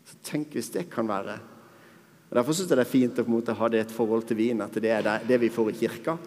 Så 0.07 0.18
Tenk 0.22 0.54
hvis 0.54 0.70
det 0.74 0.88
kan 0.90 1.09
være 1.09 1.38
og 2.28 2.37
Derfor 2.37 2.52
syns 2.52 2.68
jeg 2.68 2.76
det 2.76 2.85
er 2.85 2.90
fint 2.90 3.18
å 3.18 3.24
på 3.24 3.31
en 3.31 3.37
måte 3.38 3.54
ha 3.57 3.68
det 3.72 3.78
et 3.81 3.92
forhold 3.94 4.26
til 4.28 4.37
vin, 4.37 4.59
at 4.61 4.74
det 4.76 4.90
er 4.92 5.07
det 5.24 5.38
vi 5.40 5.48
får 5.48 5.70
i 5.72 5.78
kirka. 5.78 6.18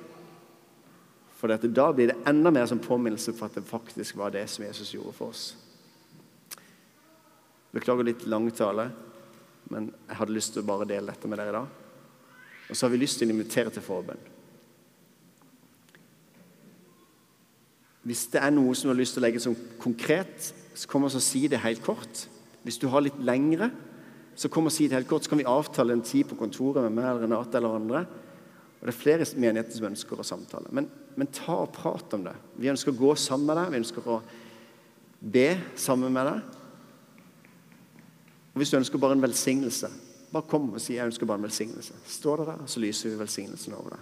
For 1.41 1.49
da 1.49 1.88
blir 1.89 2.12
det 2.12 2.19
enda 2.30 2.51
mer 2.54 2.67
som 2.69 2.80
påminnelse 2.80 3.34
for 3.34 3.49
at 3.49 3.56
det 3.58 3.65
faktisk 3.65 4.19
var 4.19 4.30
det 4.30 4.43
som 4.49 4.65
Jesus 4.65 4.91
gjorde 4.93 5.15
for 5.17 5.34
oss. 5.34 5.45
Beklager 7.73 8.06
litt 8.06 8.27
lang 8.30 8.45
tale, 8.54 8.91
men 9.73 9.88
jeg 9.89 10.19
hadde 10.19 10.36
lyst 10.36 10.54
til 10.54 10.62
å 10.62 10.67
bare 10.67 10.86
dele 10.86 11.10
dette 11.10 11.32
med 11.32 11.41
dere 11.41 11.49
i 11.49 11.56
dag. 11.56 11.80
Og 12.69 12.77
så 12.77 12.86
har 12.86 12.93
vi 12.93 13.01
lyst 13.01 13.17
til 13.17 13.32
å 13.32 13.34
invitere 13.34 13.73
til 13.73 13.82
forbønn. 13.82 14.21
Hvis 18.06 18.27
det 18.34 18.41
er 18.41 18.54
noe 18.54 18.77
som 18.77 18.89
du 18.89 18.93
har 18.93 19.01
lyst 19.01 19.17
til 19.17 19.23
å 19.23 19.25
legge 19.25 19.41
som 19.41 19.58
konkret, 19.82 20.51
så 20.77 20.89
kom 20.89 21.10
og 21.10 21.17
si 21.17 21.47
det 21.49 21.63
helt 21.65 21.82
kort. 21.86 22.27
Hvis 22.62 22.77
du 22.82 22.88
har 22.93 23.01
litt 23.01 23.17
lengre, 23.17 23.71
så 24.38 24.49
kom 24.49 24.69
og 24.69 24.73
si 24.73 24.86
det 24.86 24.99
helt 24.99 25.10
kort. 25.10 25.25
Så 25.25 25.34
kan 25.34 25.41
vi 25.41 25.49
avtale 25.49 25.97
en 25.97 26.06
tid 26.06 26.30
på 26.30 26.38
kontoret 26.38 26.86
med 26.86 26.99
meg 27.01 27.10
eller 27.10 27.25
Renate 27.25 27.58
eller 27.58 27.82
andre. 27.82 28.06
Og 28.77 28.86
Det 28.86 28.93
er 28.93 29.01
flere 29.01 29.32
menigheter 29.38 29.77
som 29.77 29.89
ønsker 29.89 30.21
å 30.21 30.25
samtale. 30.25 30.69
Men, 30.73 30.89
men, 31.15 31.28
ta 31.28 31.56
og 31.63 31.74
prat 31.76 32.13
om 32.13 32.24
det. 32.24 32.36
Vi 32.56 32.69
ønsker 32.71 32.93
å 32.93 33.00
gå 33.00 33.15
sammen 33.19 33.50
med 33.50 33.58
deg. 33.58 33.71
Vi 33.71 33.82
ønsker 33.82 34.08
å 34.08 34.21
be 35.21 35.47
sammen 35.80 36.13
med 36.13 36.30
deg. 36.30 36.58
Og 38.52 38.62
Hvis 38.62 38.71
du 38.71 38.78
ønsker 38.78 39.00
bare 39.02 39.15
en 39.15 39.24
velsignelse, 39.24 39.89
bare 40.32 40.47
kom 40.47 40.74
og 40.74 40.82
si 40.82 40.93
'jeg 40.93 41.06
ønsker 41.06 41.26
bare 41.26 41.39
en 41.39 41.45
velsignelse'. 41.45 41.95
Står 42.06 42.38
det 42.38 42.45
der, 42.47 42.65
så 42.65 42.80
lyser 42.80 43.10
vi 43.10 43.19
velsignelsen 43.19 43.74
over 43.74 43.89
deg. 43.89 44.00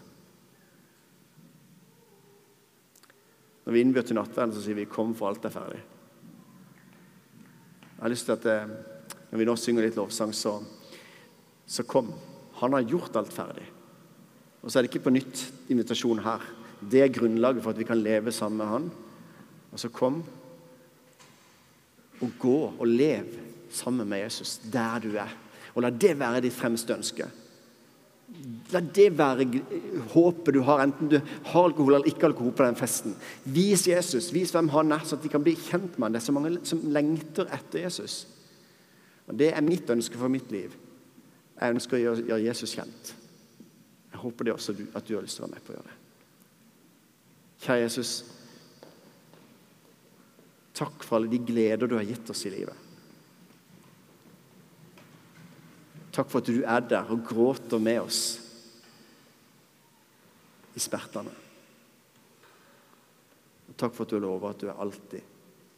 Når 3.65 3.73
vi 3.73 3.81
innbyr 3.81 4.01
til 4.01 4.15
nattverden, 4.15 4.53
så 4.53 4.61
sier 4.61 4.75
vi 4.75 4.85
'Kom, 4.85 5.15
for 5.15 5.27
alt 5.27 5.45
er 5.45 5.49
ferdig'. 5.49 5.83
Jeg 7.99 8.01
har 8.01 8.09
lyst 8.09 8.25
til 8.25 8.31
at 8.31 8.45
eh, 8.45 8.67
Når 9.31 9.37
vi 9.37 9.45
nå 9.45 9.55
synger 9.55 9.83
litt 9.85 9.95
lovsang, 9.95 10.33
så, 10.33 10.63
så 11.67 11.83
kom. 11.83 12.13
Han 12.53 12.73
har 12.73 12.81
gjort 12.81 13.15
alt 13.15 13.33
ferdig. 13.33 13.65
Og 14.63 14.71
så 14.71 14.79
er 14.79 14.83
det 14.83 14.89
ikke 14.89 15.03
på 15.03 15.13
nytt 15.13 15.53
invitasjon 15.69 16.19
her. 16.19 16.41
Det 16.79 17.01
er 17.03 17.13
grunnlaget 17.13 17.63
for 17.63 17.73
at 17.73 17.79
vi 17.79 17.87
kan 17.87 17.99
leve 17.99 18.31
sammen 18.31 18.57
med 18.57 18.71
han. 18.71 18.89
Og 19.71 19.79
så 19.79 19.91
kom 19.93 20.23
og 22.19 22.31
gå 22.39 22.57
og 22.79 22.87
lev 22.87 23.27
sammen 23.71 24.07
med 24.09 24.23
Jesus 24.23 24.57
der 24.71 24.99
du 25.03 25.11
er. 25.15 25.31
Og 25.75 25.83
la 25.83 25.91
det 25.93 26.15
være 26.19 26.41
ditt 26.43 26.55
fremste 26.55 26.95
ønske. 26.95 27.27
La 28.73 28.81
det 28.81 29.07
være 29.17 29.45
håpet 30.13 30.53
du 30.53 30.61
har, 30.65 30.83
enten 30.83 31.09
du 31.09 31.17
har 31.19 31.63
alkohol 31.63 31.97
eller 31.97 32.09
ikke 32.09 32.27
alkohol 32.29 32.53
på 32.53 32.65
den 32.65 32.77
festen. 32.77 33.15
Vis 33.45 33.87
Jesus, 33.87 34.33
vis 34.33 34.51
hvem 34.53 34.69
han 34.73 34.91
er, 34.93 35.05
så 35.05 35.17
at 35.17 35.23
de 35.23 35.31
kan 35.31 35.43
bli 35.43 35.55
kjent 35.57 35.97
med 35.97 36.07
han. 36.07 36.17
Det 36.17 36.21
er 36.21 36.27
så 36.27 36.35
mange 36.35 36.59
som 36.67 36.83
lengter 36.93 37.49
etter 37.55 37.85
Jesus. 37.85 38.25
Og 39.27 39.37
Det 39.37 39.53
er 39.53 39.65
mitt 39.65 39.89
ønske 39.89 40.17
for 40.17 40.27
mitt 40.27 40.51
liv. 40.51 40.73
Jeg 41.59 41.75
ønsker 41.75 41.97
å 41.97 42.15
gjøre 42.15 42.43
Jesus 42.43 42.75
kjent. 42.75 43.15
Jeg 44.11 44.21
håper 44.21 44.47
det 44.47 44.53
også 44.53 44.75
at 44.95 45.07
du 45.07 45.15
har 45.15 45.25
lyst 45.25 45.37
til 45.37 45.45
å 45.45 45.47
være 45.47 45.57
med 45.57 45.65
på 45.65 45.73
å 45.73 45.77
gjøre 45.77 45.89
det. 45.89 45.98
Kjære 47.59 47.83
Jesus. 47.83 48.11
Takk 50.79 51.03
for 51.03 51.17
alle 51.19 51.31
de 51.31 51.41
gleder 51.43 51.89
du 51.89 51.97
har 51.97 52.07
gitt 52.07 52.29
oss 52.31 52.45
i 52.47 52.53
livet. 52.53 52.85
Takk 56.15 56.29
for 56.31 56.41
at 56.41 56.49
du 56.49 56.63
er 56.63 56.85
der 56.87 57.11
og 57.13 57.25
gråter 57.27 57.81
med 57.83 58.01
oss 58.01 58.21
i 60.75 60.81
smertene. 60.81 61.31
takk 63.79 63.93
for 63.95 64.03
at 64.03 64.11
du 64.11 64.19
lover 64.19 64.49
at 64.51 64.59
du 64.59 64.67
er 64.67 64.79
alltid, 64.83 65.21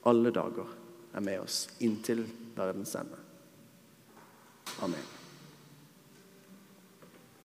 alle 0.10 0.32
dager, 0.34 0.70
er 1.14 1.22
med 1.22 1.44
oss 1.44 1.68
inntil 1.86 2.24
verdens 2.56 2.96
ende. 2.98 3.20
Amen. 4.82 5.11